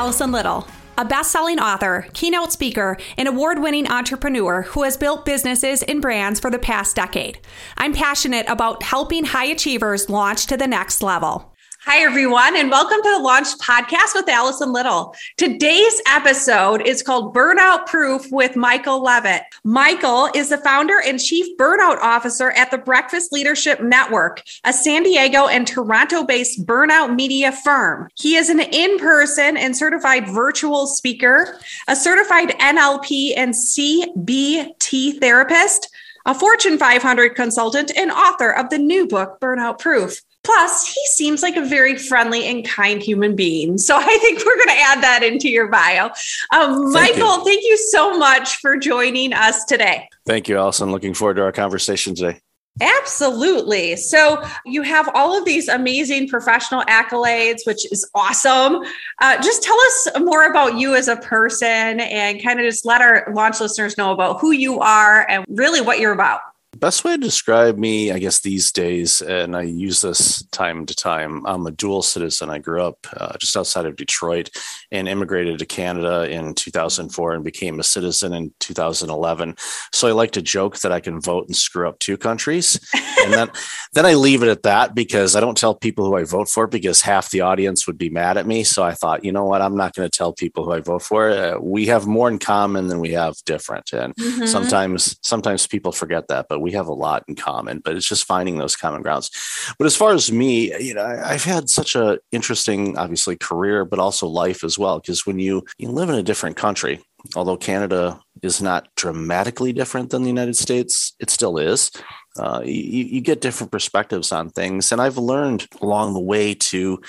Allison 0.00 0.32
Little, 0.32 0.66
a 0.96 1.04
best 1.04 1.30
selling 1.30 1.58
author, 1.58 2.06
keynote 2.14 2.52
speaker, 2.52 2.96
and 3.18 3.28
award 3.28 3.58
winning 3.58 3.86
entrepreneur 3.86 4.62
who 4.62 4.82
has 4.84 4.96
built 4.96 5.26
businesses 5.26 5.82
and 5.82 6.00
brands 6.00 6.40
for 6.40 6.50
the 6.50 6.58
past 6.58 6.96
decade. 6.96 7.38
I'm 7.76 7.92
passionate 7.92 8.46
about 8.48 8.82
helping 8.82 9.26
high 9.26 9.44
achievers 9.44 10.08
launch 10.08 10.46
to 10.46 10.56
the 10.56 10.66
next 10.66 11.02
level. 11.02 11.54
Hi, 11.84 12.02
everyone, 12.04 12.58
and 12.58 12.70
welcome 12.70 12.98
to 13.02 13.10
the 13.10 13.22
Launch 13.22 13.56
Podcast 13.56 14.14
with 14.14 14.28
Allison 14.28 14.70
Little. 14.70 15.14
Today's 15.38 16.02
episode 16.06 16.82
is 16.86 17.02
called 17.02 17.34
Burnout 17.34 17.86
Proof 17.86 18.26
with 18.30 18.54
Michael 18.54 19.02
Levitt. 19.02 19.44
Michael 19.64 20.28
is 20.34 20.50
the 20.50 20.58
founder 20.58 21.00
and 21.00 21.18
chief 21.18 21.56
burnout 21.56 21.96
officer 22.02 22.50
at 22.50 22.70
the 22.70 22.76
Breakfast 22.76 23.32
Leadership 23.32 23.80
Network, 23.80 24.42
a 24.64 24.74
San 24.74 25.04
Diego 25.04 25.46
and 25.46 25.66
Toronto 25.66 26.22
based 26.22 26.66
burnout 26.66 27.14
media 27.14 27.50
firm. 27.50 28.10
He 28.14 28.36
is 28.36 28.50
an 28.50 28.60
in 28.60 28.98
person 28.98 29.56
and 29.56 29.74
certified 29.74 30.28
virtual 30.28 30.86
speaker, 30.86 31.58
a 31.88 31.96
certified 31.96 32.50
NLP 32.58 33.32
and 33.38 33.54
CBT 33.54 35.18
therapist, 35.18 35.88
a 36.26 36.34
Fortune 36.34 36.76
500 36.76 37.34
consultant, 37.34 37.90
and 37.96 38.10
author 38.10 38.50
of 38.50 38.68
the 38.68 38.76
new 38.76 39.06
book, 39.06 39.40
Burnout 39.40 39.78
Proof. 39.78 40.20
Plus, 40.42 40.86
he 40.86 41.06
seems 41.06 41.42
like 41.42 41.56
a 41.56 41.64
very 41.64 41.96
friendly 41.96 42.46
and 42.46 42.66
kind 42.66 43.02
human 43.02 43.36
being. 43.36 43.76
So 43.78 43.96
I 43.96 44.18
think 44.18 44.38
we're 44.38 44.56
going 44.56 44.68
to 44.68 44.82
add 44.82 45.02
that 45.02 45.22
into 45.22 45.48
your 45.48 45.68
bio. 45.68 46.06
Um, 46.52 46.92
thank 46.92 47.16
Michael, 47.16 47.38
you. 47.38 47.44
thank 47.44 47.62
you 47.64 47.76
so 47.76 48.16
much 48.16 48.56
for 48.56 48.76
joining 48.76 49.32
us 49.32 49.64
today. 49.64 50.08
Thank 50.26 50.48
you, 50.48 50.56
Allison. 50.56 50.90
Looking 50.90 51.14
forward 51.14 51.34
to 51.34 51.42
our 51.42 51.52
conversation 51.52 52.14
today. 52.14 52.40
Absolutely. 52.80 53.96
So 53.96 54.42
you 54.64 54.82
have 54.82 55.10
all 55.14 55.36
of 55.36 55.44
these 55.44 55.68
amazing 55.68 56.28
professional 56.28 56.82
accolades, 56.82 57.66
which 57.66 57.90
is 57.92 58.08
awesome. 58.14 58.82
Uh, 59.20 59.42
just 59.42 59.62
tell 59.62 59.76
us 59.78 60.08
more 60.20 60.46
about 60.46 60.78
you 60.78 60.94
as 60.94 61.08
a 61.08 61.16
person 61.16 62.00
and 62.00 62.42
kind 62.42 62.58
of 62.58 62.64
just 62.64 62.86
let 62.86 63.02
our 63.02 63.26
launch 63.34 63.60
listeners 63.60 63.98
know 63.98 64.12
about 64.12 64.40
who 64.40 64.52
you 64.52 64.80
are 64.80 65.26
and 65.28 65.44
really 65.48 65.80
what 65.80 66.00
you're 66.00 66.12
about. 66.12 66.40
Best 66.78 67.02
way 67.02 67.16
to 67.16 67.18
describe 67.18 67.78
me, 67.78 68.12
I 68.12 68.20
guess, 68.20 68.40
these 68.40 68.70
days, 68.70 69.20
and 69.20 69.56
I 69.56 69.62
use 69.62 70.02
this 70.02 70.44
time 70.52 70.86
to 70.86 70.94
time. 70.94 71.44
I'm 71.44 71.66
a 71.66 71.72
dual 71.72 72.00
citizen. 72.00 72.48
I 72.48 72.58
grew 72.58 72.80
up 72.80 72.96
uh, 73.16 73.36
just 73.38 73.56
outside 73.56 73.86
of 73.86 73.96
Detroit 73.96 74.50
and 74.92 75.08
immigrated 75.08 75.58
to 75.58 75.66
Canada 75.66 76.30
in 76.30 76.54
2004 76.54 77.34
and 77.34 77.42
became 77.42 77.80
a 77.80 77.82
citizen 77.82 78.32
in 78.32 78.52
2011. 78.60 79.56
So 79.92 80.06
I 80.06 80.12
like 80.12 80.30
to 80.32 80.42
joke 80.42 80.78
that 80.78 80.92
I 80.92 81.00
can 81.00 81.20
vote 81.20 81.48
and 81.48 81.56
screw 81.56 81.88
up 81.88 81.98
two 81.98 82.16
countries, 82.16 82.78
and 83.24 83.32
then 83.32 83.50
then 83.92 84.06
I 84.06 84.14
leave 84.14 84.44
it 84.44 84.48
at 84.48 84.62
that 84.62 84.94
because 84.94 85.34
I 85.34 85.40
don't 85.40 85.58
tell 85.58 85.74
people 85.74 86.06
who 86.06 86.16
I 86.16 86.22
vote 86.22 86.48
for 86.48 86.68
because 86.68 87.02
half 87.02 87.30
the 87.30 87.40
audience 87.40 87.88
would 87.88 87.98
be 87.98 88.10
mad 88.10 88.38
at 88.38 88.46
me. 88.46 88.62
So 88.62 88.84
I 88.84 88.92
thought, 88.92 89.24
you 89.24 89.32
know 89.32 89.44
what, 89.44 89.60
I'm 89.60 89.76
not 89.76 89.96
going 89.96 90.08
to 90.08 90.16
tell 90.16 90.32
people 90.32 90.64
who 90.64 90.72
I 90.72 90.80
vote 90.80 91.02
for. 91.02 91.30
Uh, 91.30 91.58
we 91.60 91.86
have 91.86 92.06
more 92.06 92.28
in 92.28 92.38
common 92.38 92.86
than 92.86 93.00
we 93.00 93.10
have 93.10 93.34
different, 93.44 93.92
and 93.92 94.14
mm-hmm. 94.14 94.46
sometimes 94.46 95.18
sometimes 95.22 95.66
people 95.66 95.90
forget 95.90 96.28
that, 96.28 96.46
but 96.48 96.59
we 96.60 96.72
have 96.72 96.88
a 96.88 96.92
lot 96.92 97.24
in 97.28 97.34
common, 97.34 97.80
but 97.84 97.96
it's 97.96 98.08
just 98.08 98.24
finding 98.24 98.58
those 98.58 98.76
common 98.76 99.02
grounds. 99.02 99.30
But 99.78 99.86
as 99.86 99.96
far 99.96 100.12
as 100.12 100.30
me, 100.32 100.74
you 100.82 100.94
know, 100.94 101.04
I've 101.04 101.44
had 101.44 101.68
such 101.68 101.96
a 101.96 102.18
interesting, 102.32 102.96
obviously, 102.96 103.36
career, 103.36 103.84
but 103.84 103.98
also 103.98 104.26
life 104.26 104.64
as 104.64 104.78
well. 104.78 104.98
Because 104.98 105.26
when 105.26 105.38
you 105.38 105.64
you 105.78 105.88
live 105.90 106.08
in 106.08 106.16
a 106.16 106.22
different 106.22 106.56
country, 106.56 107.00
although 107.36 107.56
Canada 107.56 108.20
is 108.42 108.62
not 108.62 108.88
dramatically 108.96 109.72
different 109.72 110.10
than 110.10 110.22
the 110.22 110.28
United 110.28 110.56
States, 110.56 111.14
it 111.20 111.30
still 111.30 111.58
is. 111.58 111.90
Uh, 112.38 112.62
you, 112.64 113.04
you 113.04 113.20
get 113.20 113.40
different 113.40 113.72
perspectives 113.72 114.32
on 114.32 114.50
things, 114.50 114.92
and 114.92 115.00
I've 115.00 115.18
learned 115.18 115.66
along 115.80 116.14
the 116.14 116.20
way 116.20 116.54
to 116.54 117.00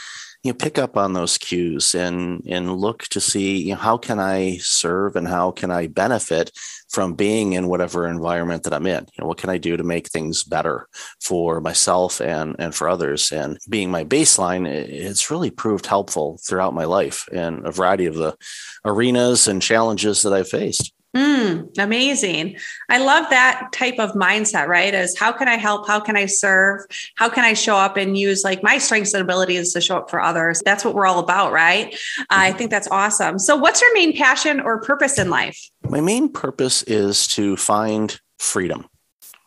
you 0.43 0.51
know, 0.51 0.57
pick 0.57 0.77
up 0.77 0.97
on 0.97 1.13
those 1.13 1.37
cues 1.37 1.93
and 1.93 2.41
and 2.47 2.75
look 2.77 3.03
to 3.03 3.21
see 3.21 3.61
you 3.61 3.73
know, 3.73 3.79
how 3.79 3.97
can 3.97 4.19
I 4.19 4.57
serve 4.57 5.15
and 5.15 5.27
how 5.27 5.51
can 5.51 5.69
I 5.71 5.87
benefit 5.87 6.51
from 6.91 7.13
being 7.13 7.53
in 7.53 7.67
whatever 7.67 8.05
environment 8.05 8.63
that 8.63 8.73
I'm 8.73 8.85
in. 8.85 9.05
You 9.13 9.21
know, 9.21 9.27
what 9.27 9.37
can 9.37 9.49
I 9.49 9.57
do 9.57 9.77
to 9.77 9.83
make 9.83 10.07
things 10.07 10.43
better 10.43 10.87
for 11.21 11.61
myself 11.61 12.19
and 12.19 12.55
and 12.59 12.75
for 12.75 12.89
others? 12.89 13.31
And 13.31 13.57
being 13.69 13.89
my 13.89 14.03
baseline, 14.03 14.67
it's 14.67 15.31
really 15.31 15.51
proved 15.51 15.85
helpful 15.85 16.39
throughout 16.45 16.73
my 16.73 16.85
life 16.85 17.27
in 17.31 17.65
a 17.65 17.71
variety 17.71 18.07
of 18.07 18.15
the 18.15 18.35
arenas 18.83 19.47
and 19.47 19.61
challenges 19.61 20.21
that 20.23 20.33
I've 20.33 20.49
faced. 20.49 20.93
Mm, 21.15 21.77
amazing. 21.77 22.55
I 22.87 22.99
love 22.99 23.29
that 23.31 23.69
type 23.73 23.99
of 23.99 24.11
mindset, 24.11 24.67
right? 24.67 24.93
Is 24.93 25.17
how 25.19 25.33
can 25.33 25.49
I 25.49 25.57
help? 25.57 25.85
How 25.85 25.99
can 25.99 26.15
I 26.15 26.25
serve? 26.25 26.81
How 27.15 27.27
can 27.27 27.43
I 27.43 27.53
show 27.53 27.75
up 27.75 27.97
and 27.97 28.17
use 28.17 28.45
like 28.45 28.63
my 28.63 28.77
strengths 28.77 29.13
and 29.13 29.21
abilities 29.21 29.73
to 29.73 29.81
show 29.81 29.97
up 29.97 30.09
for 30.09 30.21
others? 30.21 30.61
That's 30.63 30.85
what 30.85 30.95
we're 30.95 31.05
all 31.05 31.19
about, 31.19 31.51
right? 31.51 31.93
I 32.29 32.49
mm-hmm. 32.49 32.57
think 32.57 32.71
that's 32.71 32.87
awesome. 32.89 33.39
So, 33.39 33.57
what's 33.57 33.81
your 33.81 33.93
main 33.93 34.15
passion 34.15 34.61
or 34.61 34.79
purpose 34.79 35.19
in 35.19 35.29
life? 35.29 35.59
My 35.83 35.99
main 35.99 36.31
purpose 36.31 36.83
is 36.83 37.27
to 37.29 37.57
find 37.57 38.17
freedom 38.39 38.87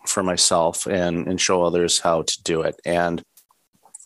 for 0.06 0.22
myself 0.22 0.86
and, 0.86 1.26
and 1.26 1.40
show 1.40 1.62
others 1.62 1.98
how 1.98 2.22
to 2.22 2.42
do 2.42 2.60
it. 2.60 2.76
And 2.84 3.22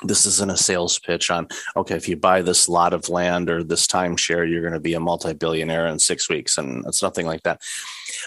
this 0.03 0.26
isn't 0.26 0.50
a 0.50 0.56
sales 0.56 0.98
pitch 0.98 1.31
on 1.31 1.48
okay 1.76 1.97
if 1.97 2.09
you 2.09 2.16
buy 2.16 2.41
this 2.41 2.69
lot 2.69 2.92
of 2.92 3.09
land 3.09 3.50
or 3.50 3.64
this 3.64 3.86
timeshare 3.86 4.48
you're 4.48 4.62
going 4.62 4.72
to 4.72 4.81
be 4.81 4.94
a 4.94 5.00
multi-billionaire 5.00 5.86
in 5.86 5.98
six 5.98 6.28
weeks 6.28 6.56
and 6.56 6.84
it's 6.86 7.03
nothing 7.03 7.26
like 7.26 7.42
that. 7.42 7.60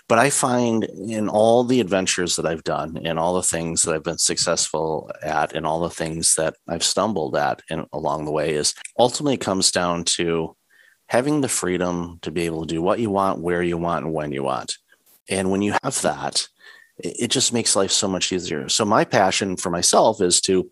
But 0.08 0.20
i 0.20 0.30
find 0.30 0.84
in 0.84 1.30
all 1.30 1.64
the 1.64 1.80
adventures 1.80 2.36
that 2.36 2.46
i've 2.46 2.64
done 2.64 3.00
and 3.06 3.18
all 3.18 3.36
the 3.36 3.44
things 3.44 3.84
that 3.84 3.96
i've 3.96 4.04
been 4.04 4.18
successful 4.18 5.12
at 5.24 5.54
and 5.54 5.66
all 5.66 5.81
the 5.81 5.90
things 5.90 6.36
that 6.36 6.56
i've 6.68 6.84
stumbled 6.84 7.36
at 7.36 7.62
in, 7.70 7.86
along 7.94 8.26
the 8.26 8.31
way 8.31 8.54
is 8.54 8.74
ultimately 8.98 9.38
comes 9.38 9.72
down 9.72 10.04
to 10.04 10.56
having 11.08 11.42
the 11.42 11.50
freedom 11.50 12.20
to 12.22 12.31
be 12.31 12.46
able 12.46 12.62
to 12.66 12.74
do 12.74 12.81
what 12.81 13.00
you 13.00 13.10
want 13.10 13.40
where 13.40 13.64
you 13.64 13.78
want 13.78 14.06
and 14.06 14.14
when 14.14 14.31
you 14.31 14.44
want. 14.44 14.78
And 15.30 15.52
when 15.52 15.62
you 15.62 15.76
have 15.84 16.02
that 16.02 16.48
it 17.04 17.30
just 17.30 17.54
makes 17.54 17.76
life 17.76 17.92
so 17.92 18.08
much 18.08 18.31
easier. 18.31 18.70
So 18.70 18.86
my 18.86 19.04
passion 19.04 19.58
for 19.58 19.70
myself 19.70 20.22
is 20.22 20.40
to 20.42 20.70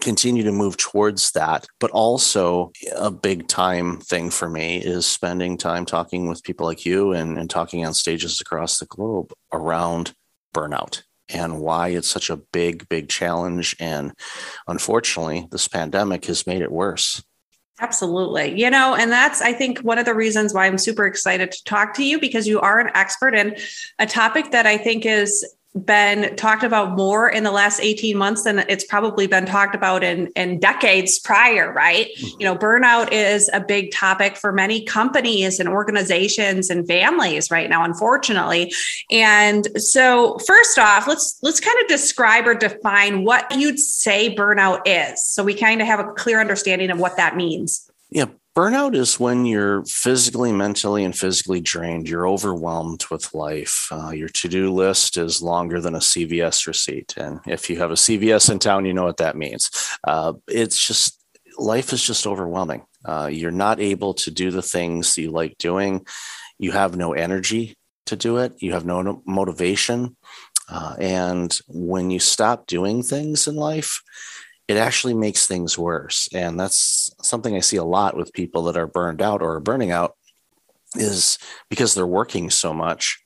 continue 0.00 0.42
to 0.44 0.52
move 0.52 0.76
towards 0.76 1.32
that. 1.32 1.66
But 1.78 1.90
also, 1.90 2.72
a 2.96 3.10
big 3.10 3.48
time 3.48 3.98
thing 3.98 4.30
for 4.30 4.48
me 4.48 4.78
is 4.78 5.06
spending 5.06 5.56
time 5.56 5.84
talking 5.84 6.28
with 6.28 6.42
people 6.42 6.66
like 6.66 6.86
you 6.86 7.12
and, 7.12 7.38
and 7.38 7.50
talking 7.50 7.84
on 7.84 7.94
stages 7.94 8.40
across 8.40 8.78
the 8.78 8.86
globe 8.86 9.32
around 9.52 10.12
burnout 10.54 11.02
and 11.28 11.60
why 11.60 11.88
it's 11.88 12.08
such 12.08 12.30
a 12.30 12.36
big, 12.36 12.88
big 12.88 13.08
challenge. 13.08 13.76
And 13.78 14.12
unfortunately, 14.66 15.46
this 15.50 15.68
pandemic 15.68 16.24
has 16.26 16.46
made 16.46 16.62
it 16.62 16.72
worse. 16.72 17.22
Absolutely. 17.80 18.60
You 18.60 18.68
know, 18.68 18.94
and 18.94 19.10
that's, 19.10 19.40
I 19.40 19.54
think, 19.54 19.78
one 19.78 19.98
of 19.98 20.04
the 20.04 20.14
reasons 20.14 20.52
why 20.52 20.66
I'm 20.66 20.76
super 20.76 21.06
excited 21.06 21.50
to 21.50 21.64
talk 21.64 21.94
to 21.94 22.04
you 22.04 22.20
because 22.20 22.46
you 22.46 22.60
are 22.60 22.78
an 22.78 22.90
expert 22.94 23.34
in 23.34 23.56
a 23.98 24.06
topic 24.06 24.50
that 24.50 24.66
I 24.66 24.76
think 24.76 25.06
is 25.06 25.46
been 25.74 26.34
talked 26.34 26.64
about 26.64 26.96
more 26.96 27.28
in 27.28 27.44
the 27.44 27.52
last 27.52 27.80
18 27.80 28.16
months 28.16 28.42
than 28.42 28.58
it's 28.68 28.84
probably 28.84 29.28
been 29.28 29.46
talked 29.46 29.74
about 29.74 30.02
in, 30.02 30.26
in 30.34 30.58
decades 30.58 31.20
prior, 31.20 31.72
right? 31.72 32.08
Mm-hmm. 32.18 32.40
You 32.40 32.44
know, 32.46 32.56
burnout 32.56 33.12
is 33.12 33.48
a 33.52 33.60
big 33.60 33.92
topic 33.92 34.36
for 34.36 34.52
many 34.52 34.84
companies 34.84 35.60
and 35.60 35.68
organizations 35.68 36.70
and 36.70 36.86
families 36.88 37.52
right 37.52 37.70
now, 37.70 37.84
unfortunately. 37.84 38.72
And 39.12 39.68
so 39.80 40.38
first 40.38 40.78
off, 40.78 41.06
let's 41.06 41.38
let's 41.42 41.60
kind 41.60 41.80
of 41.82 41.88
describe 41.88 42.48
or 42.48 42.54
define 42.54 43.24
what 43.24 43.50
you'd 43.56 43.78
say 43.78 44.34
burnout 44.34 44.80
is. 44.86 45.24
So 45.24 45.44
we 45.44 45.54
kind 45.54 45.80
of 45.80 45.86
have 45.86 46.00
a 46.00 46.12
clear 46.14 46.40
understanding 46.40 46.90
of 46.90 46.98
what 46.98 47.16
that 47.16 47.36
means. 47.36 47.88
Yeah, 48.10 48.26
Burnout 48.56 48.96
is 48.96 49.20
when 49.20 49.46
you're 49.46 49.84
physically, 49.84 50.52
mentally, 50.52 51.04
and 51.04 51.16
physically 51.16 51.60
drained. 51.60 52.08
You're 52.08 52.28
overwhelmed 52.28 53.04
with 53.08 53.32
life. 53.32 53.86
Uh, 53.92 54.10
your 54.10 54.28
to 54.28 54.48
do 54.48 54.72
list 54.72 55.16
is 55.16 55.40
longer 55.40 55.80
than 55.80 55.94
a 55.94 56.00
CVS 56.00 56.66
receipt. 56.66 57.14
And 57.16 57.38
if 57.46 57.70
you 57.70 57.78
have 57.78 57.92
a 57.92 57.94
CVS 57.94 58.50
in 58.50 58.58
town, 58.58 58.86
you 58.86 58.92
know 58.92 59.04
what 59.04 59.18
that 59.18 59.36
means. 59.36 59.70
Uh, 60.02 60.32
it's 60.48 60.84
just, 60.84 61.22
life 61.58 61.92
is 61.92 62.04
just 62.04 62.26
overwhelming. 62.26 62.84
Uh, 63.04 63.30
you're 63.32 63.52
not 63.52 63.78
able 63.78 64.14
to 64.14 64.32
do 64.32 64.50
the 64.50 64.62
things 64.62 65.16
you 65.16 65.30
like 65.30 65.56
doing. 65.58 66.04
You 66.58 66.72
have 66.72 66.96
no 66.96 67.12
energy 67.12 67.76
to 68.06 68.16
do 68.16 68.38
it, 68.38 68.54
you 68.58 68.72
have 68.72 68.84
no 68.84 69.22
motivation. 69.26 70.16
Uh, 70.68 70.96
and 70.98 71.58
when 71.68 72.10
you 72.10 72.18
stop 72.18 72.66
doing 72.66 73.02
things 73.02 73.46
in 73.46 73.54
life, 73.54 74.02
it 74.70 74.76
actually 74.76 75.14
makes 75.14 75.48
things 75.48 75.76
worse. 75.76 76.28
And 76.32 76.58
that's 76.58 77.10
something 77.20 77.56
I 77.56 77.60
see 77.60 77.76
a 77.76 77.82
lot 77.82 78.16
with 78.16 78.32
people 78.32 78.62
that 78.62 78.76
are 78.76 78.86
burned 78.86 79.20
out 79.20 79.42
or 79.42 79.56
are 79.56 79.60
burning 79.60 79.90
out 79.90 80.14
is 80.94 81.38
because 81.68 81.92
they're 81.92 82.06
working 82.06 82.50
so 82.50 82.72
much, 82.72 83.20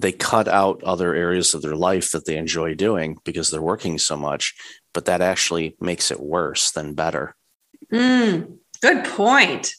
they 0.00 0.10
cut 0.10 0.48
out 0.48 0.82
other 0.82 1.14
areas 1.14 1.54
of 1.54 1.62
their 1.62 1.76
life 1.76 2.10
that 2.10 2.24
they 2.26 2.36
enjoy 2.36 2.74
doing 2.74 3.16
because 3.24 3.48
they're 3.48 3.62
working 3.62 3.96
so 3.96 4.16
much, 4.16 4.56
but 4.92 5.04
that 5.04 5.20
actually 5.20 5.76
makes 5.80 6.10
it 6.10 6.18
worse 6.18 6.72
than 6.72 6.94
better. 6.94 7.36
Mm, 7.92 8.58
good 8.82 9.04
point. 9.04 9.72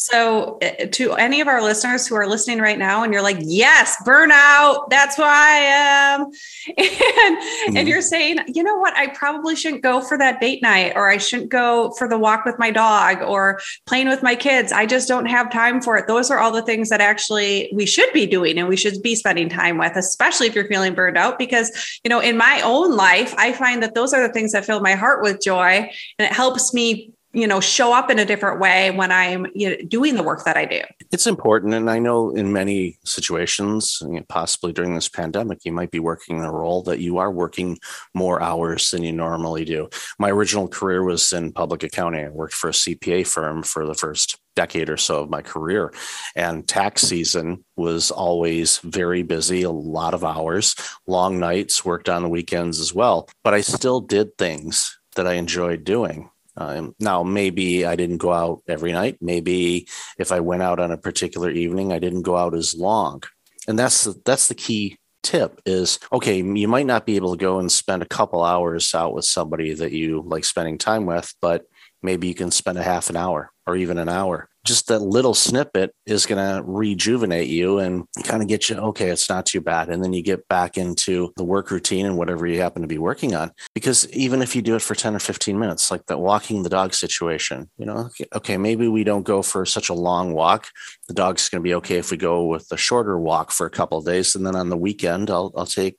So, 0.00 0.56
eh, 0.62 0.86
to 0.86 1.12
any 1.12 1.42
of 1.42 1.46
our 1.46 1.60
listeners 1.60 2.06
who 2.06 2.14
are 2.14 2.26
listening 2.26 2.58
right 2.58 2.78
now, 2.78 3.04
and 3.04 3.12
you're 3.12 3.20
like, 3.20 3.36
yes, 3.40 3.96
burnout, 4.06 4.88
that's 4.88 5.16
who 5.16 5.24
I 5.24 5.50
am. 5.50 6.26
And, 6.80 7.36
mm-hmm. 7.36 7.76
and 7.76 7.88
you're 7.88 8.00
saying, 8.00 8.38
you 8.48 8.62
know 8.62 8.76
what, 8.76 8.96
I 8.96 9.08
probably 9.08 9.54
shouldn't 9.54 9.82
go 9.82 10.00
for 10.00 10.16
that 10.16 10.40
date 10.40 10.62
night, 10.62 10.94
or 10.96 11.10
I 11.10 11.18
shouldn't 11.18 11.50
go 11.50 11.90
for 11.98 12.08
the 12.08 12.18
walk 12.18 12.46
with 12.46 12.58
my 12.58 12.70
dog, 12.70 13.20
or 13.20 13.60
playing 13.84 14.08
with 14.08 14.22
my 14.22 14.34
kids. 14.34 14.72
I 14.72 14.86
just 14.86 15.06
don't 15.06 15.26
have 15.26 15.52
time 15.52 15.82
for 15.82 15.98
it. 15.98 16.06
Those 16.06 16.30
are 16.30 16.38
all 16.38 16.52
the 16.52 16.62
things 16.62 16.88
that 16.88 17.02
actually 17.02 17.70
we 17.74 17.84
should 17.84 18.10
be 18.14 18.26
doing 18.26 18.58
and 18.58 18.68
we 18.68 18.76
should 18.76 19.02
be 19.02 19.14
spending 19.14 19.50
time 19.50 19.76
with, 19.76 19.96
especially 19.96 20.46
if 20.46 20.54
you're 20.54 20.68
feeling 20.68 20.94
burned 20.94 21.18
out. 21.18 21.38
Because, 21.38 22.00
you 22.02 22.08
know, 22.08 22.20
in 22.20 22.38
my 22.38 22.62
own 22.64 22.96
life, 22.96 23.34
I 23.36 23.52
find 23.52 23.82
that 23.82 23.94
those 23.94 24.14
are 24.14 24.26
the 24.26 24.32
things 24.32 24.52
that 24.52 24.64
fill 24.64 24.80
my 24.80 24.94
heart 24.94 25.22
with 25.22 25.42
joy 25.42 25.90
and 26.18 26.26
it 26.26 26.32
helps 26.32 26.72
me 26.72 27.12
you 27.32 27.46
know 27.46 27.60
show 27.60 27.92
up 27.92 28.10
in 28.10 28.18
a 28.18 28.24
different 28.24 28.60
way 28.60 28.90
when 28.90 29.12
i'm 29.12 29.46
you 29.54 29.70
know, 29.70 29.76
doing 29.88 30.16
the 30.16 30.22
work 30.22 30.44
that 30.44 30.56
i 30.56 30.64
do. 30.64 30.80
It's 31.12 31.26
important 31.26 31.74
and 31.74 31.90
i 31.90 31.98
know 31.98 32.30
in 32.30 32.52
many 32.52 32.98
situations 33.04 34.02
possibly 34.28 34.72
during 34.72 34.94
this 34.94 35.08
pandemic 35.08 35.64
you 35.64 35.72
might 35.72 35.90
be 35.90 36.00
working 36.00 36.38
in 36.38 36.44
a 36.44 36.52
role 36.52 36.82
that 36.82 37.00
you 37.00 37.18
are 37.18 37.30
working 37.30 37.78
more 38.14 38.42
hours 38.42 38.90
than 38.90 39.02
you 39.02 39.12
normally 39.12 39.64
do. 39.64 39.88
My 40.18 40.30
original 40.30 40.68
career 40.68 41.04
was 41.04 41.32
in 41.32 41.52
public 41.52 41.82
accounting. 41.82 42.24
I 42.24 42.30
worked 42.30 42.54
for 42.54 42.70
a 42.70 42.72
cpa 42.72 43.26
firm 43.26 43.62
for 43.62 43.86
the 43.86 43.94
first 43.94 44.38
decade 44.56 44.90
or 44.90 44.96
so 44.96 45.22
of 45.22 45.30
my 45.30 45.40
career 45.40 45.92
and 46.34 46.66
tax 46.66 47.02
season 47.02 47.64
was 47.76 48.10
always 48.10 48.78
very 48.78 49.22
busy 49.22 49.62
a 49.62 49.70
lot 49.70 50.12
of 50.12 50.24
hours 50.24 50.74
long 51.06 51.38
nights 51.38 51.84
worked 51.84 52.08
on 52.08 52.22
the 52.22 52.28
weekends 52.28 52.80
as 52.80 52.92
well. 52.92 53.28
But 53.44 53.54
i 53.54 53.60
still 53.60 54.00
did 54.00 54.36
things 54.36 54.98
that 55.14 55.26
i 55.26 55.34
enjoyed 55.34 55.84
doing 55.84 56.30
um, 56.60 56.94
now, 57.00 57.22
maybe 57.22 57.86
I 57.86 57.96
didn't 57.96 58.18
go 58.18 58.32
out 58.32 58.62
every 58.68 58.92
night. 58.92 59.16
Maybe 59.20 59.88
if 60.18 60.30
I 60.30 60.40
went 60.40 60.62
out 60.62 60.78
on 60.78 60.92
a 60.92 60.98
particular 60.98 61.50
evening, 61.50 61.90
I 61.90 61.98
didn't 61.98 62.22
go 62.22 62.36
out 62.36 62.54
as 62.54 62.74
long. 62.74 63.22
And 63.66 63.78
that's 63.78 64.04
the, 64.04 64.20
that's 64.24 64.48
the 64.48 64.54
key 64.54 64.98
tip 65.22 65.60
is 65.66 65.98
okay 66.14 66.38
you 66.38 66.66
might 66.66 66.86
not 66.86 67.04
be 67.04 67.16
able 67.16 67.36
to 67.36 67.44
go 67.44 67.58
and 67.58 67.70
spend 67.70 68.02
a 68.02 68.06
couple 68.06 68.42
hours 68.42 68.94
out 68.94 69.12
with 69.12 69.26
somebody 69.26 69.74
that 69.74 69.92
you 69.92 70.22
like 70.26 70.46
spending 70.46 70.78
time 70.78 71.04
with 71.04 71.34
but 71.42 71.66
maybe 72.02 72.26
you 72.26 72.34
can 72.34 72.50
spend 72.50 72.78
a 72.78 72.82
half 72.82 73.10
an 73.10 73.16
hour 73.18 73.52
or 73.66 73.76
even 73.76 73.98
an 73.98 74.08
hour 74.08 74.48
just 74.64 74.88
that 74.88 75.00
little 75.00 75.34
snippet 75.34 75.94
is 76.06 76.26
going 76.26 76.38
to 76.38 76.62
rejuvenate 76.64 77.48
you 77.48 77.78
and 77.78 78.04
kind 78.24 78.42
of 78.42 78.48
get 78.48 78.68
you 78.68 78.76
okay 78.76 79.08
it's 79.08 79.28
not 79.28 79.46
too 79.46 79.60
bad. 79.60 79.88
And 79.88 80.04
then 80.04 80.12
you 80.12 80.22
get 80.22 80.46
back 80.48 80.76
into 80.76 81.32
the 81.36 81.44
work 81.44 81.70
routine 81.70 82.06
and 82.06 82.16
whatever 82.16 82.46
you 82.46 82.60
happen 82.60 82.82
to 82.82 82.88
be 82.88 82.98
working 82.98 83.34
on. 83.34 83.52
Because 83.74 84.08
even 84.10 84.42
if 84.42 84.54
you 84.54 84.62
do 84.62 84.76
it 84.76 84.82
for 84.82 84.94
10 84.94 85.14
or 85.14 85.18
15 85.18 85.58
minutes 85.58 85.90
like 85.90 86.06
that 86.06 86.18
walking 86.18 86.62
the 86.62 86.68
dog 86.68 86.94
situation 86.94 87.70
you 87.78 87.86
know 87.86 88.10
okay 88.34 88.56
maybe 88.56 88.88
we 88.88 89.04
don't 89.04 89.24
go 89.24 89.42
for 89.42 89.64
such 89.64 89.88
a 89.88 89.94
long 89.94 90.32
walk. 90.32 90.68
The 91.08 91.14
dog's 91.14 91.48
going 91.48 91.60
to 91.60 91.68
be 91.68 91.74
okay 91.74 91.96
if 91.96 92.10
we 92.10 92.16
go 92.16 92.46
with 92.46 92.66
a 92.70 92.76
shorter 92.76 93.18
walk 93.18 93.50
for 93.50 93.66
a 93.66 93.70
couple 93.70 93.98
of 93.98 94.04
days. 94.04 94.34
And 94.34 94.46
then 94.46 94.56
on 94.56 94.68
the 94.68 94.76
weekend 94.76 95.30
i'll, 95.30 95.52
I'll 95.56 95.66
take 95.66 95.96